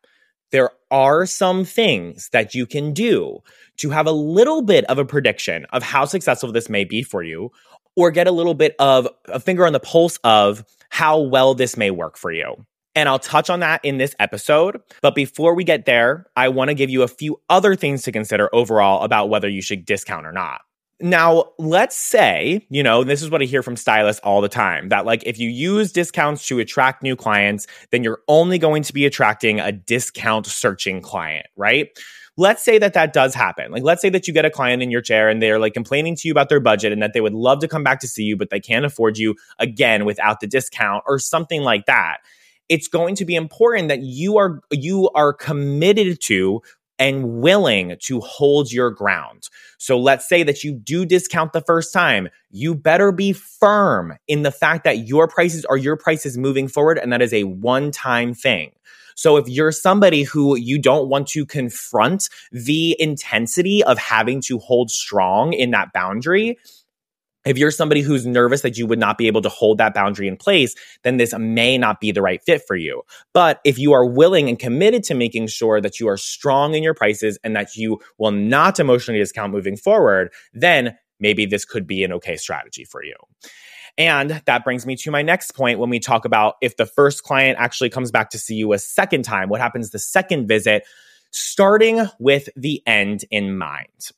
there 0.51 0.69
are 0.91 1.25
some 1.25 1.65
things 1.65 2.29
that 2.33 2.53
you 2.53 2.67
can 2.67 2.93
do 2.93 3.39
to 3.77 3.89
have 3.89 4.05
a 4.05 4.11
little 4.11 4.61
bit 4.61 4.85
of 4.85 4.99
a 4.99 5.05
prediction 5.05 5.65
of 5.73 5.81
how 5.81 6.05
successful 6.05 6.51
this 6.51 6.69
may 6.69 6.83
be 6.83 7.01
for 7.01 7.23
you, 7.23 7.51
or 7.95 8.11
get 8.11 8.27
a 8.27 8.31
little 8.31 8.53
bit 8.53 8.75
of 8.77 9.07
a 9.25 9.39
finger 9.39 9.65
on 9.65 9.73
the 9.73 9.79
pulse 9.79 10.19
of 10.23 10.63
how 10.89 11.19
well 11.19 11.55
this 11.55 11.77
may 11.77 11.89
work 11.89 12.15
for 12.15 12.31
you. 12.31 12.63
And 12.93 13.09
I'll 13.09 13.17
touch 13.17 13.49
on 13.49 13.61
that 13.61 13.83
in 13.83 13.97
this 13.97 14.15
episode. 14.19 14.79
But 15.01 15.15
before 15.15 15.55
we 15.55 15.63
get 15.63 15.85
there, 15.85 16.27
I 16.35 16.49
want 16.49 16.69
to 16.69 16.75
give 16.75 16.91
you 16.91 17.01
a 17.01 17.07
few 17.07 17.41
other 17.49 17.75
things 17.75 18.03
to 18.03 18.11
consider 18.11 18.53
overall 18.53 19.03
about 19.03 19.29
whether 19.29 19.49
you 19.49 19.63
should 19.63 19.83
discount 19.83 20.27
or 20.27 20.31
not. 20.31 20.61
Now, 20.99 21.51
let's 21.59 21.95
say, 21.95 22.65
you 22.69 22.81
know, 22.81 23.03
this 23.03 23.21
is 23.21 23.29
what 23.29 23.43
I 23.43 23.45
hear 23.45 23.61
from 23.61 23.75
stylists 23.75 24.19
all 24.23 24.41
the 24.41 24.49
time 24.49 24.89
that, 24.89 25.05
like, 25.05 25.23
if 25.27 25.37
you 25.37 25.47
use 25.47 25.91
discounts 25.91 26.47
to 26.47 26.57
attract 26.57 27.03
new 27.03 27.15
clients, 27.15 27.67
then 27.91 28.03
you're 28.03 28.21
only 28.27 28.57
going 28.57 28.81
to 28.81 28.93
be 28.93 29.05
attracting 29.05 29.59
a 29.59 29.71
discount 29.71 30.47
searching 30.47 31.01
client, 31.01 31.45
right? 31.55 31.89
Let's 32.35 32.63
say 32.63 32.79
that 32.79 32.93
that 32.93 33.13
does 33.13 33.35
happen. 33.35 33.71
Like, 33.71 33.83
let's 33.83 34.01
say 34.01 34.09
that 34.09 34.27
you 34.27 34.33
get 34.33 34.45
a 34.45 34.49
client 34.49 34.81
in 34.81 34.89
your 34.89 35.01
chair 35.01 35.29
and 35.29 35.39
they're 35.39 35.59
like 35.59 35.73
complaining 35.75 36.15
to 36.15 36.27
you 36.27 36.31
about 36.31 36.49
their 36.49 36.59
budget 36.59 36.91
and 36.91 37.01
that 37.03 37.13
they 37.13 37.21
would 37.21 37.33
love 37.33 37.59
to 37.59 37.67
come 37.67 37.83
back 37.83 37.99
to 37.99 38.07
see 38.07 38.23
you, 38.23 38.35
but 38.35 38.49
they 38.49 38.59
can't 38.59 38.85
afford 38.85 39.19
you 39.19 39.35
again 39.59 40.03
without 40.03 40.39
the 40.39 40.47
discount 40.47 41.03
or 41.05 41.19
something 41.19 41.61
like 41.61 41.85
that 41.85 42.17
it's 42.69 42.87
going 42.87 43.15
to 43.15 43.25
be 43.25 43.35
important 43.35 43.87
that 43.87 44.01
you 44.01 44.37
are 44.37 44.59
you 44.71 45.09
are 45.15 45.33
committed 45.33 46.19
to 46.21 46.61
and 46.99 47.41
willing 47.41 47.95
to 48.03 48.19
hold 48.21 48.71
your 48.71 48.91
ground. 48.91 49.49
So 49.77 49.99
let's 49.99 50.27
say 50.27 50.43
that 50.43 50.63
you 50.63 50.73
do 50.73 51.05
discount 51.05 51.53
the 51.53 51.61
first 51.61 51.93
time. 51.93 52.29
You 52.49 52.75
better 52.75 53.11
be 53.11 53.33
firm 53.33 54.17
in 54.27 54.43
the 54.43 54.51
fact 54.51 54.83
that 54.83 55.07
your 55.07 55.27
prices 55.27 55.65
are 55.65 55.77
your 55.77 55.95
prices 55.95 56.37
moving 56.37 56.67
forward 56.67 56.97
and 56.97 57.11
that 57.13 57.21
is 57.21 57.33
a 57.33 57.43
one 57.43 57.91
time 57.91 58.33
thing. 58.33 58.71
So 59.15 59.37
if 59.37 59.47
you're 59.49 59.71
somebody 59.71 60.21
who 60.21 60.55
you 60.55 60.79
don't 60.79 61.09
want 61.09 61.27
to 61.29 61.43
confront 61.45 62.29
the 62.51 62.95
intensity 62.99 63.83
of 63.83 63.97
having 63.97 64.41
to 64.41 64.59
hold 64.59 64.91
strong 64.91 65.53
in 65.53 65.71
that 65.71 65.91
boundary, 65.91 66.59
if 67.47 67.57
you're 67.57 67.71
somebody 67.71 68.01
who's 68.01 68.25
nervous 68.25 68.61
that 68.61 68.77
you 68.77 68.87
would 68.87 68.99
not 68.99 69.17
be 69.17 69.27
able 69.27 69.41
to 69.41 69.49
hold 69.49 69.77
that 69.77 69.93
boundary 69.93 70.27
in 70.27 70.37
place, 70.37 70.75
then 71.03 71.17
this 71.17 71.33
may 71.37 71.77
not 71.77 71.99
be 71.99 72.11
the 72.11 72.21
right 72.21 72.41
fit 72.43 72.61
for 72.67 72.75
you. 72.75 73.03
But 73.33 73.59
if 73.63 73.77
you 73.77 73.93
are 73.93 74.05
willing 74.05 74.49
and 74.49 74.59
committed 74.59 75.03
to 75.05 75.13
making 75.13 75.47
sure 75.47 75.81
that 75.81 75.99
you 75.99 76.07
are 76.07 76.17
strong 76.17 76.73
in 76.73 76.83
your 76.83 76.93
prices 76.93 77.37
and 77.43 77.55
that 77.55 77.75
you 77.75 77.99
will 78.17 78.31
not 78.31 78.79
emotionally 78.79 79.19
discount 79.19 79.51
moving 79.51 79.77
forward, 79.77 80.31
then 80.53 80.97
maybe 81.19 81.45
this 81.45 81.65
could 81.65 81.87
be 81.87 82.03
an 82.03 82.13
okay 82.13 82.37
strategy 82.37 82.85
for 82.85 83.03
you. 83.03 83.15
And 83.97 84.41
that 84.45 84.63
brings 84.63 84.85
me 84.85 84.95
to 84.97 85.11
my 85.11 85.23
next 85.23 85.51
point 85.55 85.79
when 85.79 85.89
we 85.89 85.99
talk 85.99 86.25
about 86.25 86.55
if 86.61 86.77
the 86.77 86.85
first 86.85 87.23
client 87.23 87.57
actually 87.59 87.89
comes 87.89 88.11
back 88.11 88.29
to 88.31 88.37
see 88.37 88.55
you 88.55 88.73
a 88.73 88.79
second 88.79 89.23
time, 89.23 89.49
what 89.49 89.59
happens 89.59 89.89
the 89.89 89.99
second 89.99 90.47
visit, 90.47 90.85
starting 91.31 92.05
with 92.19 92.49
the 92.55 92.83
end 92.85 93.25
in 93.31 93.57
mind. 93.57 94.11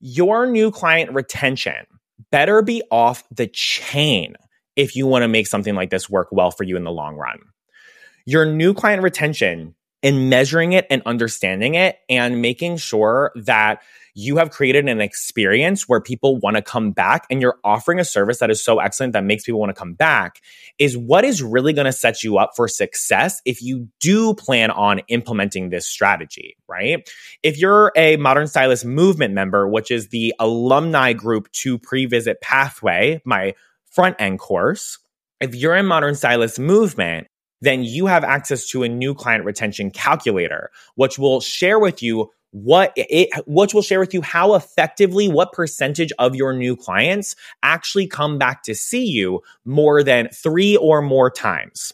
Your 0.00 0.46
new 0.46 0.70
client 0.70 1.12
retention 1.12 1.86
better 2.30 2.62
be 2.62 2.82
off 2.90 3.24
the 3.30 3.46
chain 3.46 4.34
if 4.76 4.96
you 4.96 5.06
want 5.06 5.22
to 5.22 5.28
make 5.28 5.46
something 5.46 5.74
like 5.74 5.90
this 5.90 6.08
work 6.08 6.28
well 6.32 6.50
for 6.50 6.64
you 6.64 6.76
in 6.76 6.84
the 6.84 6.92
long 6.92 7.16
run. 7.16 7.38
Your 8.24 8.46
new 8.46 8.74
client 8.74 9.02
retention 9.02 9.74
and 10.02 10.30
measuring 10.30 10.72
it 10.72 10.86
and 10.90 11.02
understanding 11.06 11.74
it 11.74 11.98
and 12.08 12.42
making 12.42 12.76
sure 12.76 13.32
that 13.34 13.82
you 14.14 14.36
have 14.36 14.50
created 14.50 14.88
an 14.88 15.00
experience 15.00 15.88
where 15.88 16.00
people 16.00 16.38
want 16.38 16.56
to 16.56 16.62
come 16.62 16.90
back 16.90 17.26
and 17.30 17.40
you're 17.40 17.58
offering 17.64 17.98
a 17.98 18.04
service 18.04 18.38
that 18.38 18.50
is 18.50 18.62
so 18.62 18.78
excellent 18.78 19.14
that 19.14 19.24
makes 19.24 19.44
people 19.44 19.60
want 19.60 19.70
to 19.70 19.78
come 19.78 19.94
back 19.94 20.40
is 20.78 20.96
what 20.96 21.24
is 21.24 21.42
really 21.42 21.72
going 21.72 21.86
to 21.86 21.92
set 21.92 22.22
you 22.22 22.36
up 22.36 22.50
for 22.54 22.68
success 22.68 23.40
if 23.44 23.62
you 23.62 23.88
do 24.00 24.34
plan 24.34 24.70
on 24.70 25.00
implementing 25.08 25.70
this 25.70 25.88
strategy, 25.88 26.56
right? 26.68 27.08
If 27.42 27.58
you're 27.58 27.92
a 27.96 28.16
Modern 28.18 28.46
Stylist 28.46 28.84
Movement 28.84 29.32
member, 29.32 29.66
which 29.68 29.90
is 29.90 30.08
the 30.08 30.34
alumni 30.38 31.12
group 31.14 31.50
to 31.52 31.78
pre 31.78 32.06
visit 32.06 32.40
pathway, 32.40 33.22
my 33.24 33.54
front 33.90 34.16
end 34.18 34.38
course, 34.38 34.98
if 35.40 35.54
you're 35.54 35.76
in 35.76 35.86
Modern 35.86 36.14
Stylist 36.14 36.58
Movement, 36.58 37.26
then 37.62 37.84
you 37.84 38.06
have 38.06 38.24
access 38.24 38.66
to 38.68 38.82
a 38.82 38.88
new 38.88 39.14
client 39.14 39.44
retention 39.44 39.90
calculator, 39.90 40.70
which 40.96 41.18
will 41.18 41.40
share 41.40 41.78
with 41.78 42.02
you 42.02 42.28
what 42.52 42.92
it 42.96 43.28
which 43.46 43.74
will 43.74 43.82
share 43.82 43.98
with 43.98 44.14
you 44.14 44.22
how 44.22 44.54
effectively 44.54 45.26
what 45.26 45.52
percentage 45.52 46.12
of 46.18 46.36
your 46.36 46.52
new 46.52 46.76
clients 46.76 47.34
actually 47.62 48.06
come 48.06 48.38
back 48.38 48.62
to 48.62 48.74
see 48.74 49.04
you 49.04 49.40
more 49.64 50.02
than 50.02 50.28
3 50.28 50.76
or 50.76 51.02
more 51.02 51.30
times. 51.30 51.92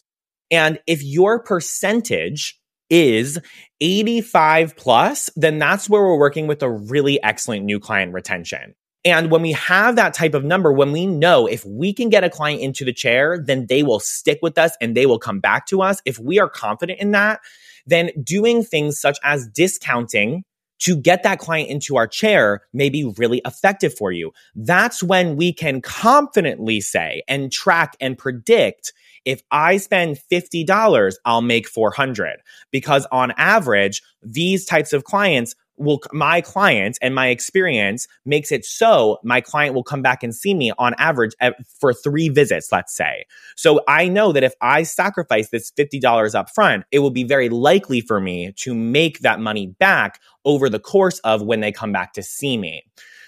And 0.50 0.78
if 0.86 1.02
your 1.02 1.42
percentage 1.42 2.60
is 2.90 3.38
85 3.80 4.76
plus, 4.76 5.30
then 5.36 5.58
that's 5.58 5.88
where 5.88 6.02
we're 6.02 6.18
working 6.18 6.46
with 6.46 6.62
a 6.62 6.70
really 6.70 7.22
excellent 7.22 7.64
new 7.64 7.78
client 7.78 8.12
retention. 8.12 8.74
And 9.04 9.30
when 9.30 9.42
we 9.42 9.52
have 9.52 9.96
that 9.96 10.14
type 10.14 10.34
of 10.34 10.44
number, 10.44 10.72
when 10.72 10.92
we 10.92 11.06
know 11.06 11.46
if 11.46 11.64
we 11.64 11.92
can 11.92 12.08
get 12.08 12.24
a 12.24 12.30
client 12.30 12.60
into 12.60 12.84
the 12.84 12.92
chair, 12.92 13.38
then 13.38 13.66
they 13.66 13.82
will 13.82 14.00
stick 14.00 14.40
with 14.42 14.58
us 14.58 14.76
and 14.80 14.96
they 14.96 15.06
will 15.06 15.18
come 15.18 15.38
back 15.38 15.66
to 15.66 15.82
us. 15.82 16.02
If 16.04 16.18
we 16.18 16.38
are 16.40 16.48
confident 16.48 16.98
in 16.98 17.12
that, 17.12 17.40
then 17.88 18.10
doing 18.22 18.62
things 18.62 19.00
such 19.00 19.18
as 19.22 19.48
discounting 19.48 20.44
to 20.80 20.96
get 20.96 21.24
that 21.24 21.40
client 21.40 21.68
into 21.70 21.96
our 21.96 22.06
chair 22.06 22.60
may 22.72 22.88
be 22.88 23.12
really 23.16 23.42
effective 23.44 23.96
for 23.96 24.12
you. 24.12 24.30
That's 24.54 25.02
when 25.02 25.36
we 25.36 25.52
can 25.52 25.80
confidently 25.80 26.80
say 26.80 27.22
and 27.26 27.50
track 27.50 27.96
and 28.00 28.16
predict 28.16 28.92
if 29.24 29.42
I 29.50 29.76
spend 29.76 30.18
$50, 30.32 31.14
I'll 31.24 31.42
make 31.42 31.68
400 31.68 32.38
because 32.70 33.06
on 33.12 33.32
average, 33.36 34.02
these 34.22 34.64
types 34.64 34.92
of 34.92 35.04
clients 35.04 35.54
will 35.78 36.00
my 36.12 36.40
client 36.40 36.98
and 37.00 37.14
my 37.14 37.28
experience 37.28 38.06
makes 38.24 38.52
it 38.52 38.64
so 38.64 39.18
my 39.22 39.40
client 39.40 39.74
will 39.74 39.84
come 39.84 40.02
back 40.02 40.22
and 40.22 40.34
see 40.34 40.54
me 40.54 40.72
on 40.78 40.94
average 40.98 41.34
for 41.80 41.92
three 41.92 42.28
visits 42.28 42.70
let's 42.72 42.94
say. 42.94 43.24
So 43.56 43.80
i 43.88 44.08
know 44.08 44.32
that 44.32 44.44
if 44.44 44.54
i 44.60 44.82
sacrifice 44.82 45.50
this 45.50 45.70
$50 45.72 46.34
up 46.34 46.50
front 46.50 46.84
it 46.90 47.00
will 47.00 47.10
be 47.10 47.24
very 47.24 47.48
likely 47.48 48.00
for 48.00 48.20
me 48.20 48.52
to 48.58 48.74
make 48.74 49.20
that 49.20 49.40
money 49.40 49.66
back 49.66 50.20
over 50.44 50.68
the 50.68 50.80
course 50.80 51.18
of 51.20 51.42
when 51.42 51.60
they 51.60 51.72
come 51.72 51.92
back 51.92 52.12
to 52.14 52.22
see 52.22 52.56
me. 52.56 52.84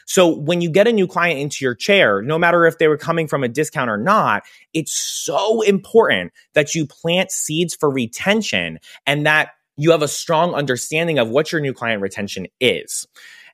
So 0.06 0.26
when 0.26 0.60
you 0.60 0.70
get 0.70 0.88
a 0.88 0.92
new 0.92 1.06
client 1.06 1.38
into 1.38 1.64
your 1.64 1.76
chair, 1.76 2.20
no 2.20 2.36
matter 2.36 2.66
if 2.66 2.78
they 2.78 2.88
were 2.88 2.96
coming 2.96 3.28
from 3.28 3.44
a 3.44 3.48
discount 3.48 3.88
or 3.88 3.96
not, 3.96 4.42
it's 4.74 4.90
so 4.90 5.62
important 5.62 6.32
that 6.54 6.74
you 6.74 6.84
plant 6.84 7.30
seeds 7.30 7.76
for 7.76 7.88
retention 7.88 8.80
and 9.06 9.24
that 9.24 9.50
you 9.80 9.90
have 9.90 10.02
a 10.02 10.08
strong 10.08 10.52
understanding 10.52 11.18
of 11.18 11.30
what 11.30 11.50
your 11.50 11.60
new 11.60 11.72
client 11.72 12.02
retention 12.02 12.46
is. 12.60 13.06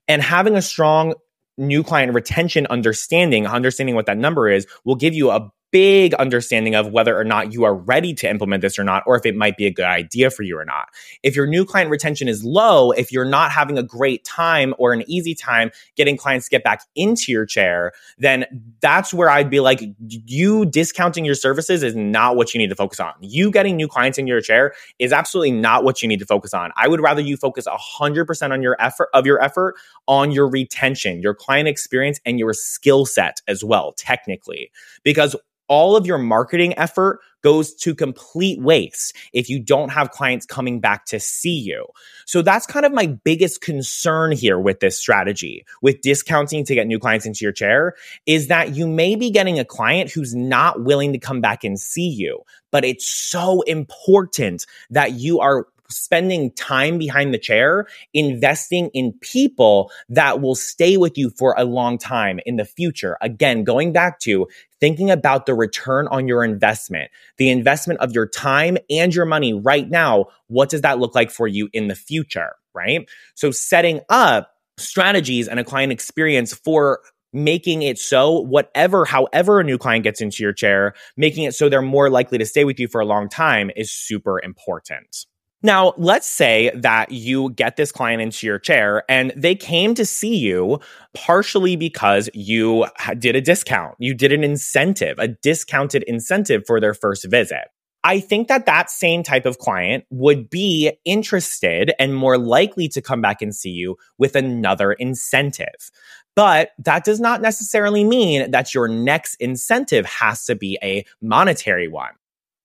And 0.08 0.20
having 0.20 0.56
a 0.56 0.62
strong 0.62 1.14
new 1.56 1.84
client 1.84 2.12
retention 2.14 2.66
understanding, 2.66 3.46
understanding 3.46 3.94
what 3.94 4.06
that 4.06 4.18
number 4.18 4.48
is, 4.48 4.66
will 4.84 4.96
give 4.96 5.14
you 5.14 5.30
a 5.30 5.48
big 5.76 6.14
understanding 6.14 6.74
of 6.74 6.88
whether 6.88 7.14
or 7.18 7.22
not 7.22 7.52
you 7.52 7.62
are 7.62 7.74
ready 7.74 8.14
to 8.14 8.26
implement 8.26 8.62
this 8.62 8.78
or 8.78 8.82
not, 8.82 9.02
or 9.06 9.14
if 9.14 9.26
it 9.26 9.36
might 9.36 9.58
be 9.58 9.66
a 9.66 9.70
good 9.70 9.84
idea 9.84 10.30
for 10.30 10.42
you 10.42 10.58
or 10.58 10.64
not. 10.64 10.88
If 11.22 11.36
your 11.36 11.46
new 11.46 11.66
client 11.66 11.90
retention 11.90 12.28
is 12.28 12.42
low, 12.42 12.92
if 12.92 13.12
you're 13.12 13.26
not 13.26 13.50
having 13.50 13.76
a 13.76 13.82
great 13.82 14.24
time 14.24 14.72
or 14.78 14.94
an 14.94 15.04
easy 15.06 15.34
time 15.34 15.70
getting 15.94 16.16
clients 16.16 16.46
to 16.46 16.50
get 16.50 16.64
back 16.64 16.80
into 16.94 17.30
your 17.30 17.44
chair, 17.44 17.92
then 18.16 18.46
that's 18.80 19.12
where 19.12 19.28
I'd 19.28 19.50
be 19.50 19.60
like, 19.60 19.82
you 20.08 20.64
discounting 20.64 21.26
your 21.26 21.34
services 21.34 21.82
is 21.82 21.94
not 21.94 22.36
what 22.36 22.54
you 22.54 22.58
need 22.58 22.70
to 22.70 22.74
focus 22.74 22.98
on. 22.98 23.12
You 23.20 23.50
getting 23.50 23.76
new 23.76 23.86
clients 23.86 24.16
in 24.16 24.26
your 24.26 24.40
chair 24.40 24.72
is 24.98 25.12
absolutely 25.12 25.50
not 25.50 25.84
what 25.84 26.00
you 26.00 26.08
need 26.08 26.20
to 26.20 26.26
focus 26.26 26.54
on. 26.54 26.72
I 26.76 26.88
would 26.88 27.02
rather 27.02 27.20
you 27.20 27.36
focus 27.36 27.66
100% 27.66 28.50
on 28.50 28.62
your 28.62 28.76
effort 28.80 29.10
of 29.12 29.26
your 29.26 29.42
effort 29.42 29.74
on 30.08 30.30
your 30.30 30.48
retention, 30.48 31.20
your 31.20 31.34
client 31.34 31.68
experience 31.68 32.18
and 32.24 32.38
your 32.38 32.54
skill 32.54 33.04
set 33.04 33.42
as 33.46 33.62
well, 33.62 33.92
technically. 33.98 34.70
Because 35.04 35.36
all 35.68 35.96
of 35.96 36.06
your 36.06 36.18
marketing 36.18 36.76
effort 36.78 37.20
goes 37.42 37.74
to 37.74 37.94
complete 37.94 38.60
waste 38.60 39.14
if 39.32 39.48
you 39.48 39.60
don't 39.60 39.90
have 39.90 40.10
clients 40.10 40.44
coming 40.44 40.80
back 40.80 41.04
to 41.06 41.20
see 41.20 41.56
you. 41.56 41.86
So 42.24 42.42
that's 42.42 42.66
kind 42.66 42.84
of 42.84 42.92
my 42.92 43.06
biggest 43.06 43.60
concern 43.60 44.32
here 44.32 44.58
with 44.58 44.80
this 44.80 44.98
strategy, 44.98 45.64
with 45.80 46.00
discounting 46.00 46.64
to 46.64 46.74
get 46.74 46.86
new 46.86 46.98
clients 46.98 47.24
into 47.24 47.44
your 47.44 47.52
chair, 47.52 47.94
is 48.26 48.48
that 48.48 48.74
you 48.74 48.88
may 48.88 49.14
be 49.14 49.30
getting 49.30 49.60
a 49.60 49.64
client 49.64 50.10
who's 50.10 50.34
not 50.34 50.82
willing 50.82 51.12
to 51.12 51.18
come 51.18 51.40
back 51.40 51.62
and 51.62 51.78
see 51.78 52.08
you. 52.08 52.40
But 52.72 52.84
it's 52.84 53.06
so 53.06 53.62
important 53.62 54.66
that 54.90 55.12
you 55.12 55.38
are 55.40 55.68
spending 55.90 56.52
time 56.52 56.98
behind 56.98 57.32
the 57.32 57.38
chair, 57.38 57.86
investing 58.14 58.90
in 58.94 59.12
people 59.20 59.90
that 60.08 60.40
will 60.40 60.54
stay 60.54 60.96
with 60.96 61.16
you 61.16 61.30
for 61.30 61.54
a 61.56 61.64
long 61.64 61.98
time 61.98 62.40
in 62.46 62.56
the 62.56 62.64
future. 62.64 63.16
Again, 63.20 63.64
going 63.64 63.92
back 63.92 64.18
to 64.20 64.46
thinking 64.80 65.10
about 65.10 65.46
the 65.46 65.54
return 65.54 66.06
on 66.08 66.28
your 66.28 66.44
investment, 66.44 67.10
the 67.38 67.50
investment 67.50 68.00
of 68.00 68.12
your 68.12 68.26
time 68.26 68.76
and 68.90 69.14
your 69.14 69.24
money 69.24 69.52
right 69.54 69.88
now. 69.88 70.26
What 70.48 70.68
does 70.68 70.82
that 70.82 70.98
look 70.98 71.14
like 71.14 71.30
for 71.30 71.48
you 71.48 71.68
in 71.72 71.88
the 71.88 71.94
future? 71.94 72.56
Right. 72.74 73.08
So 73.34 73.50
setting 73.50 74.00
up 74.10 74.52
strategies 74.78 75.48
and 75.48 75.58
a 75.58 75.64
client 75.64 75.92
experience 75.92 76.52
for 76.52 77.00
making 77.32 77.82
it 77.82 77.98
so 77.98 78.40
whatever 78.40 79.04
however 79.04 79.60
a 79.60 79.64
new 79.64 79.76
client 79.76 80.04
gets 80.04 80.20
into 80.20 80.42
your 80.42 80.52
chair 80.52 80.94
making 81.16 81.44
it 81.44 81.54
so 81.54 81.68
they're 81.68 81.82
more 81.82 82.08
likely 82.08 82.38
to 82.38 82.46
stay 82.46 82.64
with 82.64 82.78
you 82.78 82.88
for 82.88 83.00
a 83.00 83.04
long 83.04 83.28
time 83.28 83.70
is 83.76 83.90
super 83.90 84.40
important 84.42 85.26
now, 85.66 85.92
let's 85.98 86.28
say 86.28 86.70
that 86.74 87.10
you 87.10 87.50
get 87.50 87.76
this 87.76 87.92
client 87.92 88.22
into 88.22 88.46
your 88.46 88.58
chair 88.58 89.02
and 89.08 89.32
they 89.36 89.54
came 89.54 89.94
to 89.96 90.06
see 90.06 90.36
you 90.36 90.80
partially 91.12 91.76
because 91.76 92.30
you 92.32 92.86
did 93.18 93.36
a 93.36 93.40
discount. 93.40 93.96
You 93.98 94.14
did 94.14 94.32
an 94.32 94.44
incentive, 94.44 95.18
a 95.18 95.28
discounted 95.28 96.04
incentive 96.04 96.62
for 96.66 96.80
their 96.80 96.94
first 96.94 97.28
visit. 97.28 97.64
I 98.04 98.20
think 98.20 98.46
that 98.46 98.66
that 98.66 98.88
same 98.88 99.24
type 99.24 99.46
of 99.46 99.58
client 99.58 100.04
would 100.10 100.48
be 100.48 100.92
interested 101.04 101.92
and 101.98 102.14
more 102.14 102.38
likely 102.38 102.86
to 102.90 103.02
come 103.02 103.20
back 103.20 103.42
and 103.42 103.52
see 103.52 103.70
you 103.70 103.96
with 104.16 104.36
another 104.36 104.92
incentive. 104.92 105.90
But 106.36 106.70
that 106.78 107.02
does 107.02 107.18
not 107.18 107.42
necessarily 107.42 108.04
mean 108.04 108.52
that 108.52 108.72
your 108.72 108.86
next 108.86 109.34
incentive 109.36 110.06
has 110.06 110.44
to 110.44 110.54
be 110.54 110.78
a 110.82 111.04
monetary 111.20 111.88
one. 111.88 112.12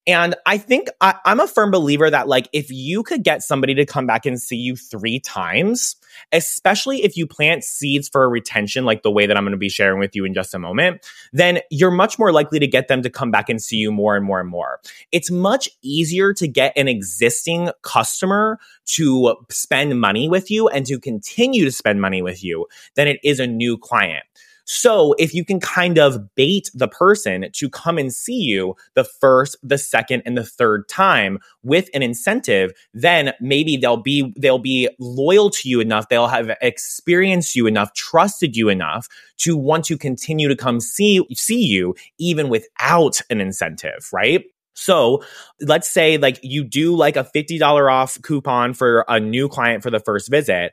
And 0.07 0.33
I 0.47 0.57
think 0.57 0.87
I, 0.99 1.15
am 1.25 1.39
a 1.39 1.47
firm 1.47 1.69
believer 1.69 2.09
that, 2.09 2.27
like, 2.27 2.49
if 2.53 2.71
you 2.71 3.03
could 3.03 3.23
get 3.23 3.43
somebody 3.43 3.75
to 3.75 3.85
come 3.85 4.07
back 4.07 4.25
and 4.25 4.41
see 4.41 4.55
you 4.55 4.75
three 4.75 5.19
times, 5.19 5.95
especially 6.31 7.03
if 7.03 7.15
you 7.15 7.27
plant 7.27 7.63
seeds 7.63 8.09
for 8.09 8.27
retention, 8.27 8.83
like 8.83 9.03
the 9.03 9.11
way 9.11 9.27
that 9.27 9.37
I'm 9.37 9.43
going 9.43 9.51
to 9.51 9.57
be 9.57 9.69
sharing 9.69 9.99
with 9.99 10.15
you 10.15 10.25
in 10.25 10.33
just 10.33 10.55
a 10.55 10.59
moment, 10.59 11.05
then 11.33 11.59
you're 11.69 11.91
much 11.91 12.17
more 12.17 12.31
likely 12.31 12.57
to 12.57 12.67
get 12.67 12.87
them 12.87 13.03
to 13.03 13.11
come 13.11 13.29
back 13.29 13.47
and 13.47 13.61
see 13.61 13.77
you 13.77 13.91
more 13.91 14.15
and 14.15 14.25
more 14.25 14.39
and 14.39 14.49
more. 14.49 14.79
It's 15.11 15.29
much 15.29 15.69
easier 15.83 16.33
to 16.33 16.47
get 16.47 16.73
an 16.75 16.87
existing 16.87 17.69
customer 17.83 18.59
to 18.87 19.35
spend 19.49 19.99
money 20.01 20.27
with 20.27 20.49
you 20.49 20.67
and 20.67 20.83
to 20.87 20.99
continue 20.99 21.63
to 21.63 21.71
spend 21.71 22.01
money 22.01 22.23
with 22.23 22.43
you 22.43 22.65
than 22.95 23.07
it 23.07 23.19
is 23.23 23.39
a 23.39 23.45
new 23.45 23.77
client. 23.77 24.23
So 24.65 25.13
if 25.17 25.33
you 25.33 25.43
can 25.43 25.59
kind 25.59 25.97
of 25.97 26.33
bait 26.35 26.69
the 26.73 26.87
person 26.87 27.47
to 27.53 27.69
come 27.69 27.97
and 27.97 28.13
see 28.13 28.39
you 28.39 28.75
the 28.95 29.03
first, 29.03 29.57
the 29.63 29.77
second, 29.77 30.23
and 30.25 30.37
the 30.37 30.45
third 30.45 30.87
time 30.87 31.39
with 31.63 31.89
an 31.93 32.03
incentive, 32.03 32.71
then 32.93 33.33
maybe 33.39 33.77
they'll 33.77 33.97
be 33.97 34.33
they'll 34.37 34.59
be 34.59 34.89
loyal 34.99 35.49
to 35.51 35.69
you 35.69 35.79
enough, 35.79 36.09
they'll 36.09 36.27
have 36.27 36.55
experienced 36.61 37.55
you 37.55 37.67
enough, 37.67 37.93
trusted 37.93 38.55
you 38.55 38.69
enough 38.69 39.07
to 39.37 39.57
want 39.57 39.85
to 39.85 39.97
continue 39.97 40.47
to 40.47 40.55
come 40.55 40.79
see 40.79 41.21
see 41.33 41.61
you 41.63 41.95
even 42.17 42.49
without 42.49 43.21
an 43.29 43.41
incentive, 43.41 44.09
right? 44.13 44.45
So 44.73 45.23
let's 45.59 45.89
say 45.89 46.17
like 46.17 46.39
you 46.41 46.63
do 46.63 46.95
like 46.95 47.15
a 47.17 47.23
$50 47.23 47.91
off 47.91 48.21
coupon 48.21 48.73
for 48.73 49.05
a 49.07 49.19
new 49.19 49.47
client 49.49 49.83
for 49.83 49.91
the 49.91 49.99
first 49.99 50.29
visit. 50.29 50.71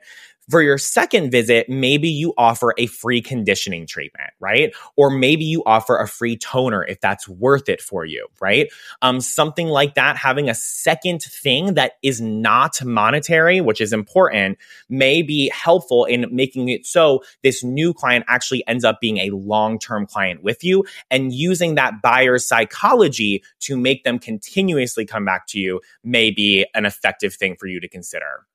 For 0.49 0.63
your 0.63 0.79
second 0.79 1.29
visit, 1.29 1.69
maybe 1.69 2.09
you 2.09 2.33
offer 2.35 2.73
a 2.77 2.87
free 2.87 3.21
conditioning 3.21 3.85
treatment, 3.85 4.31
right? 4.39 4.73
Or 4.95 5.11
maybe 5.11 5.45
you 5.45 5.61
offer 5.63 5.95
a 5.97 6.07
free 6.07 6.37
toner 6.37 6.83
if 6.83 6.99
that's 7.01 7.29
worth 7.29 7.69
it 7.69 7.81
for 7.81 8.03
you, 8.03 8.27
right? 8.41 8.67
Um, 9.03 9.21
something 9.21 9.67
like 9.67 9.93
that, 9.93 10.17
having 10.17 10.49
a 10.49 10.55
second 10.55 11.21
thing 11.21 11.75
that 11.75 11.93
is 12.01 12.19
not 12.19 12.83
monetary, 12.83 13.61
which 13.61 13.79
is 13.79 13.93
important, 13.93 14.57
may 14.89 15.21
be 15.21 15.51
helpful 15.53 16.05
in 16.05 16.25
making 16.31 16.69
it 16.69 16.85
so 16.85 17.23
this 17.43 17.63
new 17.63 17.93
client 17.93 18.25
actually 18.27 18.65
ends 18.67 18.83
up 18.83 18.99
being 18.99 19.17
a 19.17 19.29
long 19.29 19.77
term 19.77 20.07
client 20.07 20.41
with 20.41 20.63
you 20.63 20.83
and 21.11 21.31
using 21.31 21.75
that 21.75 22.01
buyer's 22.01 22.47
psychology 22.47 23.43
to 23.59 23.77
make 23.77 24.03
them 24.03 24.17
continuously 24.17 25.05
come 25.05 25.25
back 25.25 25.45
to 25.45 25.59
you 25.59 25.79
may 26.03 26.31
be 26.31 26.65
an 26.73 26.85
effective 26.85 27.35
thing 27.35 27.55
for 27.55 27.67
you 27.67 27.79
to 27.79 27.87
consider 27.87 28.47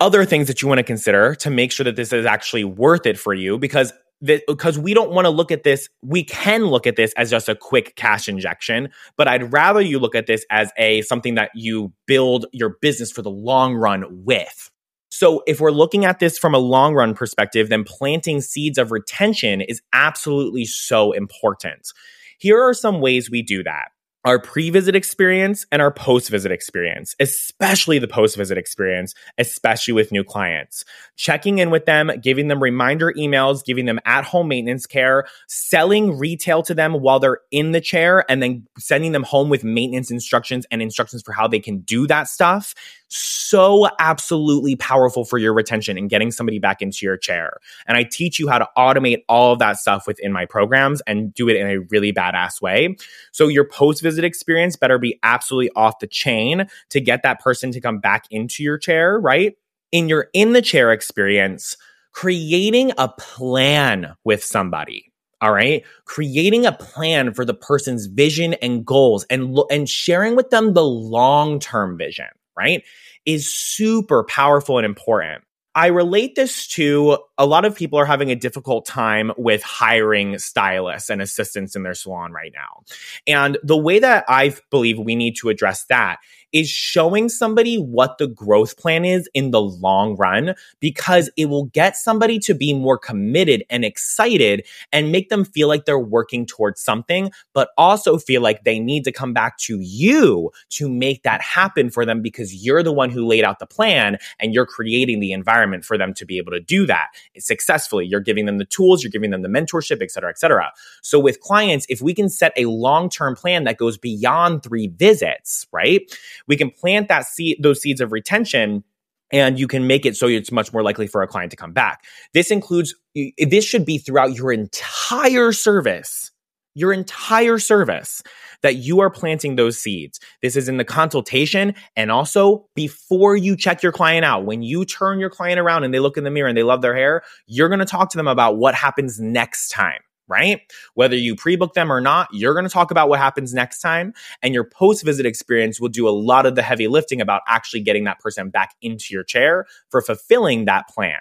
other 0.00 0.24
things 0.24 0.46
that 0.48 0.62
you 0.62 0.68
want 0.68 0.78
to 0.78 0.84
consider 0.84 1.34
to 1.36 1.50
make 1.50 1.72
sure 1.72 1.84
that 1.84 1.96
this 1.96 2.12
is 2.12 2.26
actually 2.26 2.64
worth 2.64 3.06
it 3.06 3.18
for 3.18 3.34
you 3.34 3.58
because 3.58 3.92
because 4.20 4.76
we 4.76 4.94
don't 4.94 5.12
want 5.12 5.26
to 5.26 5.30
look 5.30 5.52
at 5.52 5.62
this 5.62 5.88
we 6.02 6.24
can 6.24 6.66
look 6.66 6.88
at 6.88 6.96
this 6.96 7.12
as 7.16 7.30
just 7.30 7.48
a 7.48 7.54
quick 7.54 7.94
cash 7.94 8.28
injection 8.28 8.88
but 9.16 9.28
i'd 9.28 9.52
rather 9.52 9.80
you 9.80 10.00
look 10.00 10.16
at 10.16 10.26
this 10.26 10.44
as 10.50 10.72
a 10.76 11.02
something 11.02 11.36
that 11.36 11.50
you 11.54 11.92
build 12.06 12.46
your 12.52 12.76
business 12.80 13.12
for 13.12 13.22
the 13.22 13.30
long 13.30 13.74
run 13.74 14.24
with. 14.24 14.70
So 15.10 15.42
if 15.46 15.60
we're 15.60 15.70
looking 15.70 16.04
at 16.04 16.18
this 16.18 16.38
from 16.38 16.54
a 16.54 16.58
long 16.58 16.94
run 16.94 17.14
perspective 17.14 17.68
then 17.68 17.84
planting 17.84 18.40
seeds 18.40 18.76
of 18.76 18.90
retention 18.90 19.60
is 19.60 19.80
absolutely 19.92 20.64
so 20.64 21.12
important. 21.12 21.92
Here 22.38 22.60
are 22.60 22.74
some 22.74 23.00
ways 23.00 23.30
we 23.30 23.42
do 23.42 23.62
that 23.64 23.88
our 24.24 24.38
pre 24.38 24.70
visit 24.70 24.94
experience 24.96 25.66
and 25.70 25.80
our 25.80 25.92
post 25.92 26.30
visit 26.30 26.52
experience, 26.52 27.14
especially 27.20 27.98
the 27.98 28.08
post 28.08 28.36
visit 28.36 28.58
experience, 28.58 29.14
especially 29.38 29.94
with 29.94 30.12
new 30.12 30.24
clients. 30.24 30.84
Checking 31.16 31.58
in 31.58 31.70
with 31.70 31.86
them, 31.86 32.10
giving 32.22 32.48
them 32.48 32.62
reminder 32.62 33.12
emails, 33.12 33.64
giving 33.64 33.86
them 33.86 34.00
at 34.04 34.24
home 34.24 34.48
maintenance 34.48 34.86
care, 34.86 35.24
selling 35.46 36.18
retail 36.18 36.62
to 36.62 36.74
them 36.74 36.94
while 36.94 37.20
they're 37.20 37.40
in 37.50 37.72
the 37.72 37.80
chair, 37.80 38.24
and 38.28 38.42
then 38.42 38.66
sending 38.78 39.12
them 39.12 39.22
home 39.22 39.48
with 39.48 39.64
maintenance 39.64 40.10
instructions 40.10 40.66
and 40.70 40.82
instructions 40.82 41.22
for 41.22 41.32
how 41.32 41.46
they 41.46 41.60
can 41.60 41.80
do 41.80 42.06
that 42.06 42.28
stuff 42.28 42.74
so 43.08 43.88
absolutely 43.98 44.76
powerful 44.76 45.24
for 45.24 45.38
your 45.38 45.54
retention 45.54 45.96
and 45.98 46.10
getting 46.10 46.30
somebody 46.30 46.58
back 46.58 46.82
into 46.82 47.06
your 47.06 47.16
chair. 47.16 47.58
And 47.86 47.96
I 47.96 48.04
teach 48.04 48.38
you 48.38 48.48
how 48.48 48.58
to 48.58 48.68
automate 48.76 49.24
all 49.28 49.52
of 49.52 49.58
that 49.60 49.78
stuff 49.78 50.06
within 50.06 50.32
my 50.32 50.46
programs 50.46 51.00
and 51.02 51.32
do 51.32 51.48
it 51.48 51.56
in 51.56 51.66
a 51.66 51.78
really 51.90 52.12
badass 52.12 52.60
way. 52.60 52.96
So 53.32 53.48
your 53.48 53.64
post 53.64 54.02
visit 54.02 54.24
experience 54.24 54.76
better 54.76 54.98
be 54.98 55.18
absolutely 55.22 55.70
off 55.76 55.98
the 56.00 56.06
chain 56.06 56.66
to 56.90 57.00
get 57.00 57.22
that 57.22 57.40
person 57.40 57.72
to 57.72 57.80
come 57.80 57.98
back 57.98 58.26
into 58.30 58.62
your 58.62 58.78
chair, 58.78 59.18
right? 59.18 59.54
In 59.92 60.08
your 60.08 60.28
in 60.34 60.52
the 60.52 60.62
chair 60.62 60.92
experience, 60.92 61.76
creating 62.12 62.92
a 62.98 63.08
plan 63.08 64.14
with 64.24 64.44
somebody 64.44 65.10
All 65.40 65.52
right. 65.52 65.84
Creating 66.04 66.66
a 66.66 66.72
plan 66.72 67.32
for 67.32 67.44
the 67.44 67.54
person's 67.54 68.06
vision 68.06 68.54
and 68.54 68.84
goals 68.84 69.24
and, 69.30 69.56
and 69.70 69.88
sharing 69.88 70.34
with 70.34 70.50
them 70.50 70.74
the 70.74 70.84
long 70.84 71.60
term 71.60 71.96
vision, 71.96 72.26
right? 72.58 72.82
Is 73.24 73.54
super 73.54 74.24
powerful 74.24 74.78
and 74.78 74.84
important. 74.84 75.44
I 75.74 75.86
relate 75.88 76.34
this 76.34 76.66
to 76.68 77.18
a 77.36 77.46
lot 77.46 77.64
of 77.64 77.76
people 77.76 78.00
are 78.00 78.04
having 78.04 78.32
a 78.32 78.34
difficult 78.34 78.84
time 78.84 79.30
with 79.36 79.62
hiring 79.62 80.36
stylists 80.38 81.08
and 81.08 81.22
assistants 81.22 81.76
in 81.76 81.84
their 81.84 81.94
salon 81.94 82.32
right 82.32 82.50
now. 82.52 82.82
And 83.28 83.58
the 83.62 83.76
way 83.76 84.00
that 84.00 84.24
I 84.26 84.56
believe 84.70 84.98
we 84.98 85.14
need 85.14 85.36
to 85.36 85.50
address 85.50 85.84
that 85.84 86.16
is 86.52 86.68
showing 86.68 87.28
somebody 87.28 87.76
what 87.76 88.18
the 88.18 88.26
growth 88.26 88.76
plan 88.78 89.04
is 89.04 89.28
in 89.34 89.50
the 89.50 89.60
long 89.60 90.16
run 90.16 90.54
because 90.80 91.30
it 91.36 91.46
will 91.46 91.66
get 91.66 91.96
somebody 91.96 92.38
to 92.38 92.54
be 92.54 92.72
more 92.72 92.98
committed 92.98 93.64
and 93.70 93.84
excited 93.84 94.66
and 94.92 95.12
make 95.12 95.28
them 95.28 95.44
feel 95.44 95.68
like 95.68 95.84
they're 95.84 95.98
working 95.98 96.46
towards 96.46 96.80
something, 96.80 97.30
but 97.52 97.70
also 97.76 98.18
feel 98.18 98.40
like 98.40 98.64
they 98.64 98.78
need 98.78 99.04
to 99.04 99.12
come 99.12 99.32
back 99.32 99.58
to 99.58 99.78
you 99.80 100.50
to 100.70 100.88
make 100.88 101.22
that 101.22 101.40
happen 101.40 101.90
for 101.90 102.04
them 102.04 102.22
because 102.22 102.54
you're 102.54 102.82
the 102.82 102.92
one 102.92 103.10
who 103.10 103.26
laid 103.26 103.44
out 103.44 103.58
the 103.58 103.66
plan 103.66 104.16
and 104.38 104.54
you're 104.54 104.66
creating 104.66 105.20
the 105.20 105.32
environment 105.32 105.84
for 105.84 105.98
them 105.98 106.14
to 106.14 106.24
be 106.24 106.38
able 106.38 106.52
to 106.52 106.60
do 106.60 106.86
that 106.86 107.08
successfully. 107.38 108.06
You're 108.06 108.20
giving 108.20 108.46
them 108.46 108.58
the 108.58 108.64
tools, 108.64 109.02
you're 109.02 109.10
giving 109.10 109.30
them 109.30 109.42
the 109.42 109.48
mentorship, 109.48 110.02
et 110.02 110.10
cetera, 110.10 110.30
et 110.30 110.38
cetera. 110.38 110.72
So 111.02 111.18
with 111.20 111.40
clients, 111.40 111.86
if 111.88 112.00
we 112.00 112.14
can 112.14 112.28
set 112.28 112.52
a 112.56 112.66
long-term 112.66 113.36
plan 113.36 113.64
that 113.64 113.76
goes 113.76 113.98
beyond 113.98 114.62
three 114.62 114.88
visits, 114.88 115.66
right? 115.72 116.10
We 116.48 116.56
can 116.56 116.70
plant 116.70 117.08
that 117.08 117.26
seed, 117.26 117.58
those 117.62 117.80
seeds 117.80 118.00
of 118.00 118.12
retention 118.12 118.82
and 119.30 119.58
you 119.58 119.68
can 119.68 119.86
make 119.86 120.06
it 120.06 120.16
so 120.16 120.26
it's 120.26 120.50
much 120.50 120.72
more 120.72 120.82
likely 120.82 121.06
for 121.06 121.22
a 121.22 121.28
client 121.28 121.50
to 121.50 121.56
come 121.56 121.72
back. 121.72 122.04
This 122.32 122.50
includes, 122.50 122.94
this 123.38 123.64
should 123.64 123.84
be 123.84 123.98
throughout 123.98 124.34
your 124.34 124.52
entire 124.52 125.52
service, 125.52 126.30
your 126.74 126.92
entire 126.92 127.58
service 127.58 128.22
that 128.62 128.76
you 128.76 129.00
are 129.00 129.10
planting 129.10 129.56
those 129.56 129.78
seeds. 129.78 130.18
This 130.42 130.56
is 130.56 130.68
in 130.68 130.78
the 130.78 130.84
consultation 130.84 131.74
and 131.94 132.10
also 132.10 132.66
before 132.74 133.36
you 133.36 133.56
check 133.56 133.82
your 133.82 133.92
client 133.92 134.24
out. 134.24 134.46
When 134.46 134.62
you 134.62 134.84
turn 134.84 135.20
your 135.20 135.30
client 135.30 135.60
around 135.60 135.84
and 135.84 135.92
they 135.92 136.00
look 136.00 136.16
in 136.16 136.24
the 136.24 136.30
mirror 136.30 136.48
and 136.48 136.56
they 136.56 136.62
love 136.62 136.82
their 136.82 136.96
hair, 136.96 137.22
you're 137.46 137.68
going 137.68 137.80
to 137.80 137.84
talk 137.84 138.10
to 138.10 138.16
them 138.16 138.28
about 138.28 138.56
what 138.56 138.74
happens 138.74 139.20
next 139.20 139.68
time 139.68 140.00
right? 140.28 140.60
Whether 140.94 141.16
you 141.16 141.34
pre 141.34 141.56
book 141.56 141.74
them 141.74 141.90
or 141.90 142.00
not, 142.00 142.28
you're 142.32 142.54
going 142.54 142.66
to 142.66 142.70
talk 142.70 142.90
about 142.90 143.08
what 143.08 143.18
happens 143.18 143.54
next 143.54 143.80
time. 143.80 144.12
And 144.42 144.54
your 144.54 144.64
post 144.64 145.04
visit 145.04 145.26
experience 145.26 145.80
will 145.80 145.88
do 145.88 146.08
a 146.08 146.10
lot 146.10 146.46
of 146.46 146.54
the 146.54 146.62
heavy 146.62 146.88
lifting 146.88 147.20
about 147.20 147.42
actually 147.48 147.80
getting 147.80 148.04
that 148.04 148.20
person 148.20 148.50
back 148.50 148.74
into 148.82 149.06
your 149.10 149.24
chair 149.24 149.66
for 149.90 150.00
fulfilling 150.00 150.66
that 150.66 150.88
plan. 150.88 151.18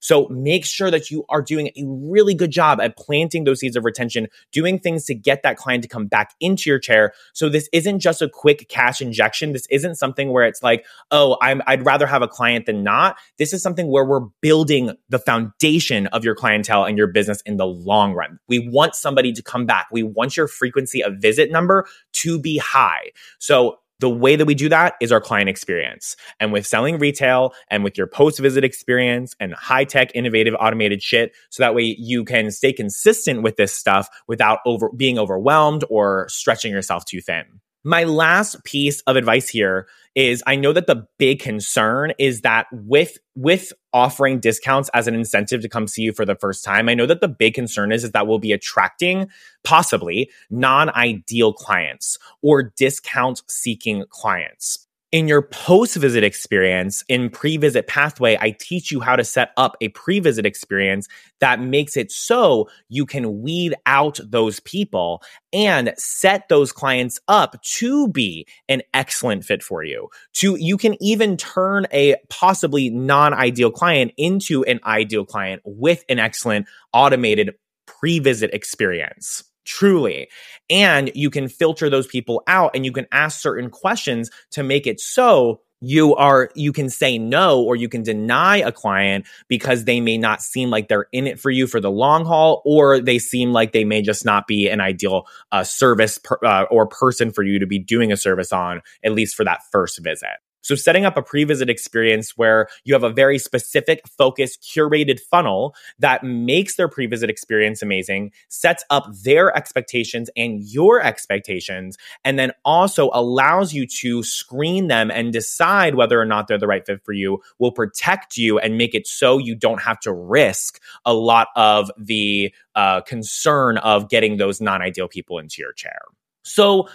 So 0.00 0.28
make 0.28 0.64
sure 0.64 0.90
that 0.90 1.10
you 1.10 1.24
are 1.28 1.42
doing 1.42 1.68
a 1.68 1.84
really 1.84 2.34
good 2.34 2.50
job 2.50 2.80
at 2.80 2.96
planting 2.96 3.44
those 3.44 3.60
seeds 3.60 3.76
of 3.76 3.84
retention, 3.84 4.28
doing 4.52 4.78
things 4.78 5.04
to 5.06 5.14
get 5.14 5.42
that 5.42 5.56
client 5.56 5.82
to 5.82 5.88
come 5.88 6.06
back 6.06 6.34
into 6.40 6.70
your 6.70 6.78
chair. 6.78 7.12
So 7.32 7.48
this 7.48 7.68
isn't 7.72 8.00
just 8.00 8.22
a 8.22 8.28
quick 8.28 8.68
cash 8.68 9.00
injection. 9.00 9.52
This 9.52 9.66
isn't 9.70 9.96
something 9.96 10.30
where 10.30 10.44
it's 10.44 10.62
like, 10.62 10.86
oh, 11.10 11.36
I'm, 11.42 11.62
I'd 11.66 11.84
rather 11.84 12.06
have 12.06 12.22
a 12.22 12.28
client 12.28 12.66
than 12.66 12.82
not. 12.82 13.18
This 13.38 13.52
is 13.52 13.62
something 13.62 13.88
where 13.88 14.04
we're 14.04 14.26
building 14.40 14.92
the 15.08 15.18
foundation 15.18 16.06
of 16.08 16.24
your 16.24 16.34
clientele 16.34 16.84
and 16.84 16.96
your 16.96 17.08
business 17.08 17.40
in 17.42 17.56
the 17.56 17.66
long 17.66 18.14
run. 18.14 18.38
We 18.48 18.68
want 18.68 18.94
somebody 18.94 19.32
to 19.32 19.42
come 19.42 19.66
back. 19.66 19.88
We 19.92 20.02
want 20.02 20.36
your 20.36 20.48
frequency 20.48 21.02
of 21.02 21.14
visit 21.18 21.50
number 21.50 21.86
to 22.14 22.38
be 22.40 22.58
high. 22.58 23.10
So 23.38 23.78
the 24.00 24.08
way 24.08 24.36
that 24.36 24.46
we 24.46 24.54
do 24.54 24.68
that 24.68 24.94
is 25.00 25.10
our 25.10 25.20
client 25.20 25.48
experience. 25.48 26.16
And 26.38 26.52
with 26.52 26.66
selling 26.66 26.98
retail 26.98 27.52
and 27.68 27.82
with 27.82 27.98
your 27.98 28.06
post 28.06 28.38
visit 28.38 28.64
experience 28.64 29.34
and 29.40 29.54
high 29.54 29.84
tech, 29.84 30.10
innovative, 30.14 30.54
automated 30.60 31.02
shit, 31.02 31.34
so 31.50 31.62
that 31.62 31.74
way 31.74 31.96
you 31.98 32.24
can 32.24 32.50
stay 32.50 32.72
consistent 32.72 33.42
with 33.42 33.56
this 33.56 33.74
stuff 33.74 34.08
without 34.28 34.60
over 34.64 34.90
being 34.90 35.18
overwhelmed 35.18 35.84
or 35.90 36.28
stretching 36.28 36.72
yourself 36.72 37.04
too 37.04 37.20
thin. 37.20 37.44
My 37.84 38.04
last 38.04 38.64
piece 38.64 39.00
of 39.02 39.16
advice 39.16 39.48
here 39.48 39.86
is 40.14 40.42
I 40.46 40.56
know 40.56 40.72
that 40.72 40.88
the 40.88 41.06
big 41.16 41.38
concern 41.38 42.12
is 42.18 42.40
that 42.40 42.66
with 42.72 43.18
with 43.36 43.72
offering 43.92 44.40
discounts 44.40 44.90
as 44.92 45.06
an 45.06 45.14
incentive 45.14 45.62
to 45.62 45.68
come 45.68 45.86
see 45.86 46.02
you 46.02 46.12
for 46.12 46.24
the 46.24 46.34
first 46.34 46.64
time, 46.64 46.88
I 46.88 46.94
know 46.94 47.06
that 47.06 47.20
the 47.20 47.28
big 47.28 47.54
concern 47.54 47.92
is, 47.92 48.02
is 48.02 48.10
that 48.10 48.26
we'll 48.26 48.40
be 48.40 48.52
attracting 48.52 49.28
possibly 49.62 50.30
non-ideal 50.50 51.52
clients 51.52 52.18
or 52.42 52.64
discount 52.76 53.42
seeking 53.48 54.04
clients 54.10 54.87
in 55.10 55.26
your 55.26 55.40
post 55.40 55.96
visit 55.96 56.22
experience 56.22 57.02
in 57.08 57.30
pre 57.30 57.56
visit 57.56 57.86
pathway, 57.86 58.36
I 58.40 58.50
teach 58.50 58.90
you 58.90 59.00
how 59.00 59.16
to 59.16 59.24
set 59.24 59.50
up 59.56 59.76
a 59.80 59.88
pre 59.88 60.20
visit 60.20 60.44
experience 60.44 61.08
that 61.40 61.60
makes 61.60 61.96
it 61.96 62.12
so 62.12 62.68
you 62.88 63.06
can 63.06 63.40
weed 63.40 63.74
out 63.86 64.20
those 64.22 64.60
people 64.60 65.22
and 65.52 65.94
set 65.96 66.48
those 66.48 66.72
clients 66.72 67.18
up 67.28 67.62
to 67.62 68.08
be 68.08 68.46
an 68.68 68.82
excellent 68.92 69.44
fit 69.44 69.62
for 69.62 69.82
you. 69.82 70.08
To 70.34 70.56
you 70.56 70.76
can 70.76 70.96
even 71.02 71.36
turn 71.36 71.86
a 71.90 72.16
possibly 72.28 72.90
non 72.90 73.32
ideal 73.32 73.70
client 73.70 74.12
into 74.18 74.62
an 74.64 74.80
ideal 74.84 75.24
client 75.24 75.62
with 75.64 76.04
an 76.08 76.18
excellent 76.18 76.66
automated 76.92 77.54
pre 77.86 78.18
visit 78.18 78.50
experience 78.52 79.47
truly. 79.68 80.28
And 80.70 81.12
you 81.14 81.30
can 81.30 81.48
filter 81.48 81.88
those 81.90 82.06
people 82.06 82.42
out 82.46 82.72
and 82.74 82.84
you 82.84 82.92
can 82.92 83.06
ask 83.12 83.40
certain 83.40 83.70
questions 83.70 84.30
to 84.52 84.62
make 84.62 84.86
it 84.86 84.98
so 84.98 85.60
you 85.80 86.14
are 86.16 86.50
you 86.56 86.72
can 86.72 86.88
say 86.88 87.18
no 87.18 87.62
or 87.62 87.76
you 87.76 87.88
can 87.88 88.02
deny 88.02 88.56
a 88.56 88.72
client 88.72 89.24
because 89.46 89.84
they 89.84 90.00
may 90.00 90.18
not 90.18 90.42
seem 90.42 90.70
like 90.70 90.88
they're 90.88 91.06
in 91.12 91.28
it 91.28 91.38
for 91.38 91.50
you 91.50 91.68
for 91.68 91.80
the 91.80 91.90
long 91.90 92.24
haul 92.24 92.62
or 92.64 92.98
they 92.98 93.16
seem 93.16 93.52
like 93.52 93.70
they 93.70 93.84
may 93.84 94.02
just 94.02 94.24
not 94.24 94.48
be 94.48 94.68
an 94.68 94.80
ideal 94.80 95.24
uh, 95.52 95.62
service 95.62 96.18
per, 96.18 96.36
uh, 96.44 96.64
or 96.64 96.88
person 96.88 97.30
for 97.30 97.44
you 97.44 97.60
to 97.60 97.66
be 97.66 97.78
doing 97.78 98.10
a 98.10 98.16
service 98.16 98.52
on 98.52 98.82
at 99.04 99.12
least 99.12 99.36
for 99.36 99.44
that 99.44 99.60
first 99.70 100.02
visit 100.02 100.38
so 100.68 100.74
setting 100.74 101.06
up 101.06 101.16
a 101.16 101.22
pre-visit 101.22 101.70
experience 101.70 102.36
where 102.36 102.68
you 102.84 102.92
have 102.92 103.02
a 103.02 103.08
very 103.08 103.38
specific, 103.38 104.06
focused, 104.06 104.60
curated 104.62 105.18
funnel 105.18 105.74
that 105.98 106.22
makes 106.22 106.76
their 106.76 106.88
pre-visit 106.88 107.30
experience 107.30 107.80
amazing, 107.80 108.32
sets 108.48 108.84
up 108.90 109.06
their 109.24 109.56
expectations 109.56 110.28
and 110.36 110.62
your 110.62 111.00
expectations, 111.00 111.96
and 112.22 112.38
then 112.38 112.52
also 112.66 113.08
allows 113.14 113.72
you 113.72 113.86
to 113.86 114.22
screen 114.22 114.88
them 114.88 115.10
and 115.10 115.32
decide 115.32 115.94
whether 115.94 116.20
or 116.20 116.26
not 116.26 116.48
they're 116.48 116.58
the 116.58 116.66
right 116.66 116.84
fit 116.84 117.02
for 117.02 117.14
you, 117.14 117.40
will 117.58 117.72
protect 117.72 118.36
you 118.36 118.58
and 118.58 118.76
make 118.76 118.94
it 118.94 119.06
so 119.06 119.38
you 119.38 119.54
don't 119.54 119.80
have 119.80 119.98
to 119.98 120.12
risk 120.12 120.82
a 121.06 121.14
lot 121.14 121.48
of 121.56 121.90
the 121.96 122.52
uh, 122.74 123.00
concern 123.00 123.78
of 123.78 124.10
getting 124.10 124.36
those 124.36 124.60
non-ideal 124.60 125.08
people 125.08 125.38
into 125.38 125.62
your 125.62 125.72
chair. 125.72 126.02
So 126.42 126.90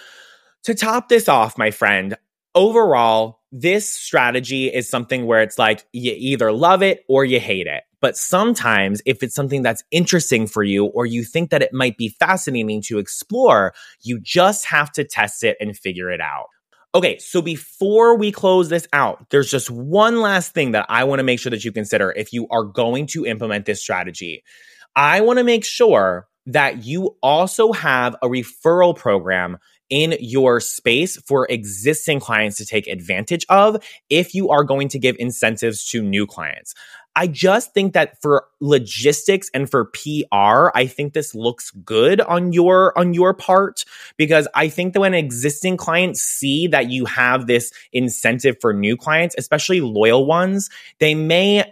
to 0.66 0.76
top 0.76 1.10
this 1.10 1.28
off, 1.28 1.58
my 1.58 1.72
friend, 1.72 2.16
overall, 2.54 3.40
this 3.56 3.88
strategy 3.88 4.68
is 4.68 4.90
something 4.90 5.28
where 5.28 5.44
it's 5.44 5.60
like 5.60 5.86
you 5.94 6.12
either 6.18 6.52
love 6.52 6.82
it 6.82 7.06
or 7.08 7.24
you 7.24 7.40
hate 7.40 7.68
it. 7.68 7.84
But 8.02 8.18
sometimes, 8.18 9.00
if 9.06 9.22
it's 9.22 9.36
something 9.36 9.62
that's 9.62 9.84
interesting 9.92 10.48
for 10.48 10.64
you 10.64 10.86
or 10.88 11.06
you 11.06 11.24
think 11.24 11.52
that 11.52 11.62
it 11.62 11.72
might 11.72 11.96
be 11.96 12.10
fascinating 12.10 12.82
to 12.88 12.98
explore, 12.98 13.76
you 14.02 14.20
just 14.20 14.66
have 14.66 14.92
to 14.94 15.04
test 15.04 15.44
it 15.44 15.56
and 15.62 15.78
figure 15.78 16.10
it 16.10 16.20
out. 16.20 16.48
Okay, 16.96 17.20
so 17.20 17.44
before 17.44 18.18
we 18.18 18.32
close 18.32 18.70
this 18.70 18.88
out, 18.92 19.30
there's 19.30 19.52
just 19.52 19.70
one 19.70 20.20
last 20.20 20.54
thing 20.54 20.72
that 20.72 20.88
I 20.90 21.04
want 21.04 21.20
to 21.20 21.24
make 21.24 21.40
sure 21.40 21.52
that 21.52 21.64
you 21.64 21.72
consider 21.72 22.12
if 22.12 22.34
you 22.34 22.48
are 22.50 22.64
going 22.64 23.06
to 23.08 23.26
implement 23.26 23.68
this 23.68 23.82
strategy. 23.82 24.44
I 24.96 25.22
want 25.22 25.38
to 25.38 25.44
make 25.44 25.64
sure 25.64 26.28
that 26.48 26.84
you 26.86 27.16
also 27.22 27.72
have 27.72 28.16
a 28.22 28.28
referral 28.28 28.96
program 28.96 29.60
in 29.94 30.16
your 30.20 30.60
space 30.60 31.18
for 31.18 31.46
existing 31.52 32.20
clients 32.20 32.58
to 32.58 32.66
take 32.66 32.88
advantage 32.88 33.46
of 33.48 33.78
if 34.10 34.34
you 34.34 34.50
are 34.50 34.64
going 34.64 34.88
to 34.88 34.98
give 34.98 35.16
incentives 35.20 35.88
to 35.88 36.02
new 36.02 36.26
clients. 36.26 36.74
I 37.16 37.28
just 37.28 37.76
think 37.76 37.94
that 37.94 38.20
for 38.24 38.48
logistics 38.60 39.52
and 39.54 39.70
for 39.70 39.86
PR, 39.86 40.72
I 40.74 40.88
think 40.88 41.14
this 41.14 41.36
looks 41.36 41.70
good 41.70 42.22
on 42.22 42.54
your 42.54 42.98
on 42.98 43.14
your 43.14 43.36
part 43.36 43.86
because 44.18 44.48
I 44.56 44.68
think 44.68 44.94
that 44.94 45.00
when 45.00 45.14
existing 45.14 45.78
clients 45.78 46.24
see 46.24 46.66
that 46.70 46.90
you 46.90 47.06
have 47.06 47.46
this 47.46 47.72
incentive 47.92 48.58
for 48.60 48.74
new 48.74 48.98
clients, 48.98 49.36
especially 49.38 49.80
loyal 49.80 50.26
ones, 50.26 50.72
they 50.98 51.14
may 51.14 51.72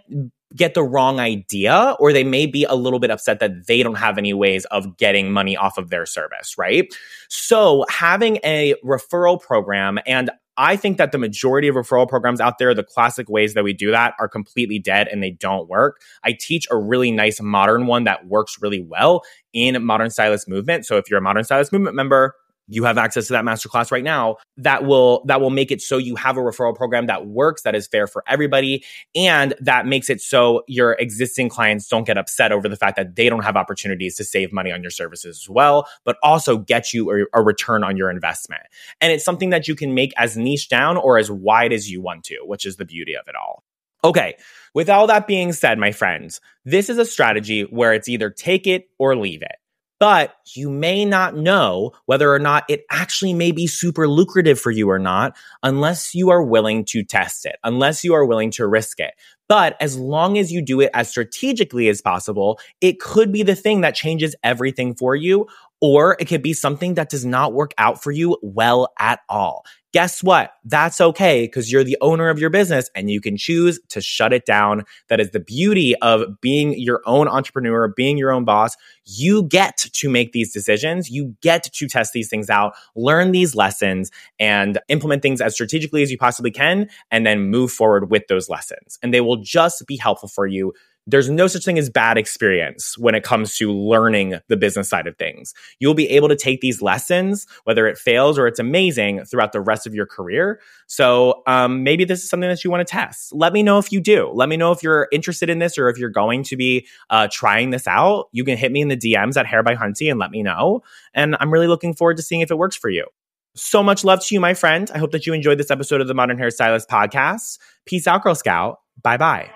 get 0.56 0.74
the 0.74 0.82
wrong 0.82 1.20
idea 1.20 1.96
or 1.98 2.12
they 2.12 2.24
may 2.24 2.46
be 2.46 2.64
a 2.64 2.74
little 2.74 2.98
bit 2.98 3.10
upset 3.10 3.40
that 3.40 3.66
they 3.66 3.82
don't 3.82 3.96
have 3.96 4.18
any 4.18 4.34
ways 4.34 4.64
of 4.66 4.96
getting 4.96 5.32
money 5.32 5.56
off 5.56 5.78
of 5.78 5.90
their 5.90 6.06
service, 6.06 6.56
right? 6.58 6.94
So 7.28 7.84
having 7.88 8.38
a 8.44 8.74
referral 8.84 9.40
program 9.40 9.98
and 10.06 10.30
I 10.56 10.76
think 10.76 10.98
that 10.98 11.12
the 11.12 11.18
majority 11.18 11.68
of 11.68 11.76
referral 11.76 12.06
programs 12.06 12.40
out 12.40 12.58
there, 12.58 12.74
the 12.74 12.82
classic 12.82 13.28
ways 13.28 13.54
that 13.54 13.64
we 13.64 13.72
do 13.72 13.90
that 13.90 14.14
are 14.20 14.28
completely 14.28 14.78
dead 14.78 15.08
and 15.08 15.22
they 15.22 15.30
don't 15.30 15.68
work. 15.68 16.02
I 16.24 16.36
teach 16.38 16.66
a 16.70 16.76
really 16.76 17.10
nice 17.10 17.40
modern 17.40 17.86
one 17.86 18.04
that 18.04 18.26
works 18.26 18.58
really 18.60 18.82
well 18.82 19.22
in 19.54 19.82
Modern 19.82 20.10
Stylist 20.10 20.48
Movement. 20.48 20.84
So 20.84 20.98
if 20.98 21.08
you're 21.08 21.18
a 21.18 21.22
Modern 21.22 21.44
Stylist 21.44 21.72
Movement 21.72 21.96
member, 21.96 22.34
you 22.68 22.84
have 22.84 22.98
access 22.98 23.26
to 23.26 23.32
that 23.32 23.44
masterclass 23.44 23.90
right 23.90 24.04
now 24.04 24.36
that 24.56 24.84
will 24.84 25.24
that 25.26 25.40
will 25.40 25.50
make 25.50 25.70
it 25.70 25.80
so 25.80 25.98
you 25.98 26.16
have 26.16 26.36
a 26.36 26.40
referral 26.40 26.74
program 26.74 27.06
that 27.06 27.26
works 27.26 27.62
that 27.62 27.74
is 27.74 27.86
fair 27.86 28.06
for 28.06 28.22
everybody 28.26 28.84
and 29.14 29.54
that 29.60 29.86
makes 29.86 30.08
it 30.08 30.20
so 30.20 30.62
your 30.66 30.92
existing 30.94 31.48
clients 31.48 31.88
don't 31.88 32.04
get 32.04 32.16
upset 32.16 32.52
over 32.52 32.68
the 32.68 32.76
fact 32.76 32.96
that 32.96 33.16
they 33.16 33.28
don't 33.28 33.44
have 33.44 33.56
opportunities 33.56 34.16
to 34.16 34.24
save 34.24 34.52
money 34.52 34.70
on 34.70 34.82
your 34.82 34.90
services 34.90 35.42
as 35.42 35.48
well 35.48 35.86
but 36.04 36.16
also 36.22 36.58
get 36.58 36.92
you 36.92 37.10
a, 37.10 37.40
a 37.40 37.42
return 37.42 37.84
on 37.84 37.96
your 37.96 38.10
investment. 38.10 38.62
And 39.00 39.12
it's 39.12 39.24
something 39.24 39.50
that 39.50 39.68
you 39.68 39.74
can 39.74 39.94
make 39.94 40.12
as 40.16 40.36
niche 40.36 40.68
down 40.68 40.96
or 40.96 41.18
as 41.18 41.30
wide 41.30 41.72
as 41.72 41.90
you 41.90 42.00
want 42.00 42.24
to 42.24 42.38
which 42.44 42.64
is 42.64 42.76
the 42.76 42.84
beauty 42.84 43.14
of 43.14 43.26
it 43.28 43.34
all. 43.34 43.64
Okay 44.04 44.36
with 44.74 44.88
all 44.88 45.06
that 45.06 45.26
being 45.26 45.52
said 45.52 45.78
my 45.78 45.92
friends 45.92 46.40
this 46.64 46.88
is 46.88 46.98
a 46.98 47.04
strategy 47.04 47.62
where 47.62 47.92
it's 47.92 48.08
either 48.08 48.30
take 48.30 48.66
it 48.66 48.88
or 48.98 49.16
leave 49.16 49.42
it 49.42 49.56
but 50.02 50.34
you 50.56 50.68
may 50.68 51.04
not 51.04 51.36
know 51.36 51.92
whether 52.06 52.34
or 52.34 52.40
not 52.40 52.64
it 52.68 52.84
actually 52.90 53.32
may 53.32 53.52
be 53.52 53.68
super 53.68 54.08
lucrative 54.08 54.58
for 54.58 54.72
you 54.72 54.90
or 54.90 54.98
not 54.98 55.36
unless 55.62 56.12
you 56.12 56.28
are 56.28 56.42
willing 56.42 56.84
to 56.84 57.04
test 57.04 57.46
it, 57.46 57.54
unless 57.62 58.02
you 58.02 58.12
are 58.12 58.26
willing 58.26 58.50
to 58.50 58.66
risk 58.66 58.98
it. 58.98 59.14
But 59.48 59.76
as 59.80 59.96
long 59.96 60.38
as 60.38 60.50
you 60.50 60.60
do 60.60 60.80
it 60.80 60.90
as 60.92 61.08
strategically 61.08 61.88
as 61.88 62.00
possible, 62.00 62.58
it 62.80 62.98
could 62.98 63.30
be 63.30 63.44
the 63.44 63.54
thing 63.54 63.82
that 63.82 63.94
changes 63.94 64.34
everything 64.42 64.92
for 64.96 65.14
you, 65.14 65.46
or 65.82 66.16
it 66.18 66.24
could 66.24 66.42
be 66.42 66.54
something 66.54 66.94
that 66.94 67.10
does 67.10 67.26
not 67.26 67.52
work 67.52 67.74
out 67.76 68.02
for 68.02 68.10
you 68.10 68.38
well 68.42 68.90
at 68.98 69.20
all 69.28 69.64
guess 69.92 70.22
what? 70.22 70.54
That's 70.64 71.00
okay 71.00 71.42
because 71.42 71.70
you're 71.70 71.84
the 71.84 71.98
owner 72.00 72.30
of 72.30 72.38
your 72.38 72.50
business 72.50 72.90
and 72.94 73.10
you 73.10 73.20
can 73.20 73.36
choose 73.36 73.78
to 73.90 74.00
shut 74.00 74.32
it 74.32 74.46
down. 74.46 74.84
That 75.08 75.20
is 75.20 75.30
the 75.30 75.40
beauty 75.40 75.94
of 75.96 76.40
being 76.40 76.78
your 76.78 77.02
own 77.04 77.28
entrepreneur, 77.28 77.88
being 77.88 78.16
your 78.16 78.32
own 78.32 78.44
boss. 78.44 78.74
You 79.04 79.44
get 79.44 79.76
to 79.76 80.08
make 80.08 80.32
these 80.32 80.52
decisions. 80.52 81.10
You 81.10 81.36
get 81.42 81.64
to 81.64 81.86
test 81.86 82.12
these 82.14 82.28
things 82.28 82.48
out, 82.48 82.74
learn 82.96 83.32
these 83.32 83.54
lessons 83.54 84.10
and 84.40 84.78
implement 84.88 85.22
things 85.22 85.40
as 85.40 85.54
strategically 85.54 86.02
as 86.02 86.10
you 86.10 86.18
possibly 86.18 86.50
can, 86.50 86.88
and 87.10 87.26
then 87.26 87.50
move 87.50 87.70
forward 87.70 88.10
with 88.10 88.26
those 88.28 88.48
lessons. 88.48 88.98
And 89.02 89.12
they 89.12 89.20
will 89.20 89.36
just 89.36 89.86
be 89.86 89.96
helpful 89.96 90.28
for 90.28 90.46
you 90.46 90.72
there's 91.06 91.28
no 91.28 91.46
such 91.46 91.64
thing 91.64 91.78
as 91.78 91.90
bad 91.90 92.16
experience 92.16 92.96
when 92.96 93.14
it 93.14 93.24
comes 93.24 93.56
to 93.56 93.72
learning 93.72 94.34
the 94.48 94.56
business 94.56 94.88
side 94.88 95.06
of 95.06 95.16
things. 95.16 95.52
You'll 95.80 95.94
be 95.94 96.08
able 96.10 96.28
to 96.28 96.36
take 96.36 96.60
these 96.60 96.80
lessons, 96.80 97.46
whether 97.64 97.86
it 97.86 97.98
fails 97.98 98.38
or 98.38 98.46
it's 98.46 98.60
amazing, 98.60 99.24
throughout 99.24 99.52
the 99.52 99.60
rest 99.60 99.86
of 99.86 99.94
your 99.94 100.06
career. 100.06 100.60
So 100.86 101.42
um, 101.46 101.82
maybe 101.82 102.04
this 102.04 102.22
is 102.22 102.30
something 102.30 102.48
that 102.48 102.62
you 102.62 102.70
want 102.70 102.86
to 102.86 102.90
test. 102.90 103.32
Let 103.34 103.52
me 103.52 103.62
know 103.62 103.78
if 103.78 103.90
you 103.90 104.00
do. 104.00 104.30
Let 104.32 104.48
me 104.48 104.56
know 104.56 104.70
if 104.72 104.82
you're 104.82 105.08
interested 105.10 105.50
in 105.50 105.58
this 105.58 105.76
or 105.76 105.88
if 105.88 105.98
you're 105.98 106.10
going 106.10 106.44
to 106.44 106.56
be 106.56 106.86
uh, 107.10 107.28
trying 107.30 107.70
this 107.70 107.86
out. 107.88 108.28
You 108.32 108.44
can 108.44 108.56
hit 108.56 108.70
me 108.70 108.80
in 108.80 108.88
the 108.88 108.96
DMs 108.96 109.36
at 109.36 109.46
Hair 109.46 109.62
by 109.62 109.74
Hunty 109.74 110.10
and 110.10 110.20
let 110.20 110.30
me 110.30 110.42
know. 110.42 110.82
And 111.14 111.36
I'm 111.40 111.52
really 111.52 111.68
looking 111.68 111.94
forward 111.94 112.16
to 112.18 112.22
seeing 112.22 112.42
if 112.42 112.50
it 112.50 112.58
works 112.58 112.76
for 112.76 112.90
you. 112.90 113.06
So 113.54 113.82
much 113.82 114.02
love 114.02 114.24
to 114.24 114.34
you, 114.34 114.40
my 114.40 114.54
friend. 114.54 114.90
I 114.94 114.98
hope 114.98 115.10
that 115.10 115.26
you 115.26 115.34
enjoyed 115.34 115.58
this 115.58 115.70
episode 115.70 116.00
of 116.00 116.08
the 116.08 116.14
Modern 116.14 116.38
Hairstylist 116.38 116.86
podcast. 116.86 117.58
Peace 117.84 118.06
out, 118.06 118.22
Girl 118.22 118.34
Scout. 118.34 118.78
Bye 119.02 119.18
bye. 119.18 119.50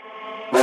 Hey, 0.48 0.60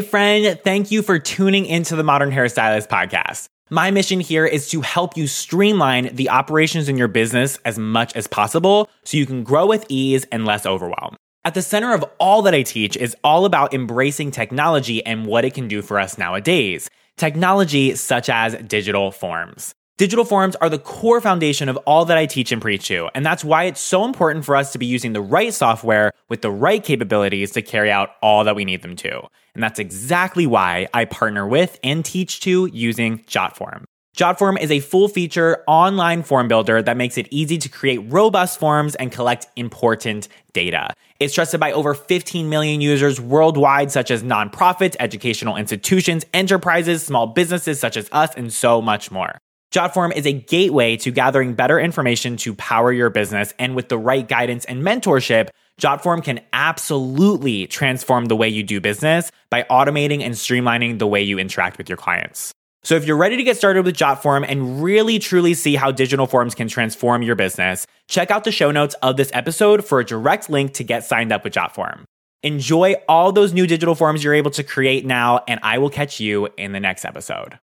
friend, 0.00 0.58
thank 0.64 0.90
you 0.90 1.02
for 1.02 1.20
tuning 1.20 1.66
into 1.66 1.94
the 1.94 2.02
Modern 2.02 2.32
Hairstylist 2.32 2.88
podcast. 2.88 3.46
My 3.70 3.92
mission 3.92 4.18
here 4.18 4.44
is 4.44 4.68
to 4.70 4.80
help 4.80 5.16
you 5.16 5.28
streamline 5.28 6.16
the 6.16 6.30
operations 6.30 6.88
in 6.88 6.98
your 6.98 7.06
business 7.06 7.60
as 7.64 7.78
much 7.78 8.16
as 8.16 8.26
possible 8.26 8.88
so 9.04 9.16
you 9.16 9.26
can 9.26 9.44
grow 9.44 9.66
with 9.66 9.86
ease 9.88 10.24
and 10.32 10.44
less 10.44 10.66
overwhelm. 10.66 11.14
At 11.44 11.54
the 11.54 11.62
center 11.62 11.94
of 11.94 12.04
all 12.18 12.42
that 12.42 12.54
I 12.54 12.62
teach 12.62 12.96
is 12.96 13.14
all 13.22 13.44
about 13.44 13.72
embracing 13.72 14.32
technology 14.32 15.06
and 15.06 15.24
what 15.24 15.44
it 15.44 15.54
can 15.54 15.68
do 15.68 15.82
for 15.82 16.00
us 16.00 16.18
nowadays. 16.18 16.90
Technology 17.16 17.94
such 17.94 18.28
as 18.28 18.54
digital 18.66 19.10
forms. 19.10 19.74
Digital 19.96 20.26
forms 20.26 20.54
are 20.56 20.68
the 20.68 20.78
core 20.78 21.22
foundation 21.22 21.70
of 21.70 21.78
all 21.86 22.04
that 22.04 22.18
I 22.18 22.26
teach 22.26 22.52
and 22.52 22.60
preach 22.60 22.88
to, 22.88 23.08
and 23.14 23.24
that's 23.24 23.42
why 23.42 23.64
it's 23.64 23.80
so 23.80 24.04
important 24.04 24.44
for 24.44 24.54
us 24.54 24.72
to 24.72 24.78
be 24.78 24.84
using 24.84 25.14
the 25.14 25.22
right 25.22 25.54
software 25.54 26.12
with 26.28 26.42
the 26.42 26.50
right 26.50 26.84
capabilities 26.84 27.52
to 27.52 27.62
carry 27.62 27.90
out 27.90 28.10
all 28.20 28.44
that 28.44 28.54
we 28.54 28.66
need 28.66 28.82
them 28.82 28.96
to. 28.96 29.22
And 29.54 29.62
that's 29.62 29.78
exactly 29.78 30.46
why 30.46 30.88
I 30.92 31.06
partner 31.06 31.48
with 31.48 31.78
and 31.82 32.04
teach 32.04 32.40
to 32.40 32.66
using 32.66 33.20
JotForm. 33.20 33.84
JotForm 34.16 34.58
is 34.58 34.70
a 34.70 34.80
full 34.80 35.08
feature 35.08 35.62
online 35.66 36.22
form 36.22 36.48
builder 36.48 36.80
that 36.80 36.96
makes 36.96 37.18
it 37.18 37.28
easy 37.30 37.58
to 37.58 37.68
create 37.68 37.98
robust 38.10 38.58
forms 38.58 38.94
and 38.94 39.12
collect 39.12 39.46
important 39.56 40.28
data. 40.54 40.94
It's 41.20 41.34
trusted 41.34 41.60
by 41.60 41.72
over 41.72 41.92
15 41.92 42.48
million 42.48 42.80
users 42.80 43.20
worldwide, 43.20 43.92
such 43.92 44.10
as 44.10 44.22
nonprofits, 44.22 44.96
educational 44.98 45.56
institutions, 45.56 46.24
enterprises, 46.32 47.04
small 47.04 47.26
businesses 47.26 47.78
such 47.78 47.98
as 47.98 48.08
us, 48.10 48.34
and 48.36 48.50
so 48.50 48.80
much 48.80 49.10
more. 49.10 49.36
JotForm 49.70 50.16
is 50.16 50.26
a 50.26 50.32
gateway 50.32 50.96
to 50.96 51.10
gathering 51.10 51.52
better 51.52 51.78
information 51.78 52.38
to 52.38 52.54
power 52.54 52.90
your 52.90 53.10
business. 53.10 53.52
And 53.58 53.76
with 53.76 53.90
the 53.90 53.98
right 53.98 54.26
guidance 54.26 54.64
and 54.64 54.82
mentorship, 54.82 55.50
JotForm 55.78 56.24
can 56.24 56.40
absolutely 56.54 57.66
transform 57.66 58.26
the 58.26 58.36
way 58.36 58.48
you 58.48 58.62
do 58.62 58.80
business 58.80 59.30
by 59.50 59.64
automating 59.64 60.22
and 60.22 60.34
streamlining 60.34 60.98
the 61.00 61.06
way 61.06 61.22
you 61.22 61.38
interact 61.38 61.76
with 61.76 61.90
your 61.90 61.98
clients. 61.98 62.54
So 62.86 62.94
if 62.94 63.04
you're 63.04 63.16
ready 63.16 63.36
to 63.36 63.42
get 63.42 63.56
started 63.56 63.84
with 63.84 63.96
JotForm 63.96 64.46
and 64.48 64.80
really 64.80 65.18
truly 65.18 65.54
see 65.54 65.74
how 65.74 65.90
digital 65.90 66.28
forms 66.28 66.54
can 66.54 66.68
transform 66.68 67.20
your 67.22 67.34
business, 67.34 67.84
check 68.06 68.30
out 68.30 68.44
the 68.44 68.52
show 68.52 68.70
notes 68.70 68.94
of 69.02 69.16
this 69.16 69.28
episode 69.34 69.84
for 69.84 69.98
a 69.98 70.04
direct 70.04 70.48
link 70.48 70.72
to 70.74 70.84
get 70.84 71.04
signed 71.04 71.32
up 71.32 71.42
with 71.42 71.52
JotForm. 71.52 72.04
Enjoy 72.44 72.94
all 73.08 73.32
those 73.32 73.52
new 73.52 73.66
digital 73.66 73.96
forms 73.96 74.22
you're 74.22 74.34
able 74.34 74.52
to 74.52 74.62
create 74.62 75.04
now, 75.04 75.42
and 75.48 75.58
I 75.64 75.78
will 75.78 75.90
catch 75.90 76.20
you 76.20 76.48
in 76.56 76.70
the 76.70 76.78
next 76.78 77.04
episode. 77.04 77.54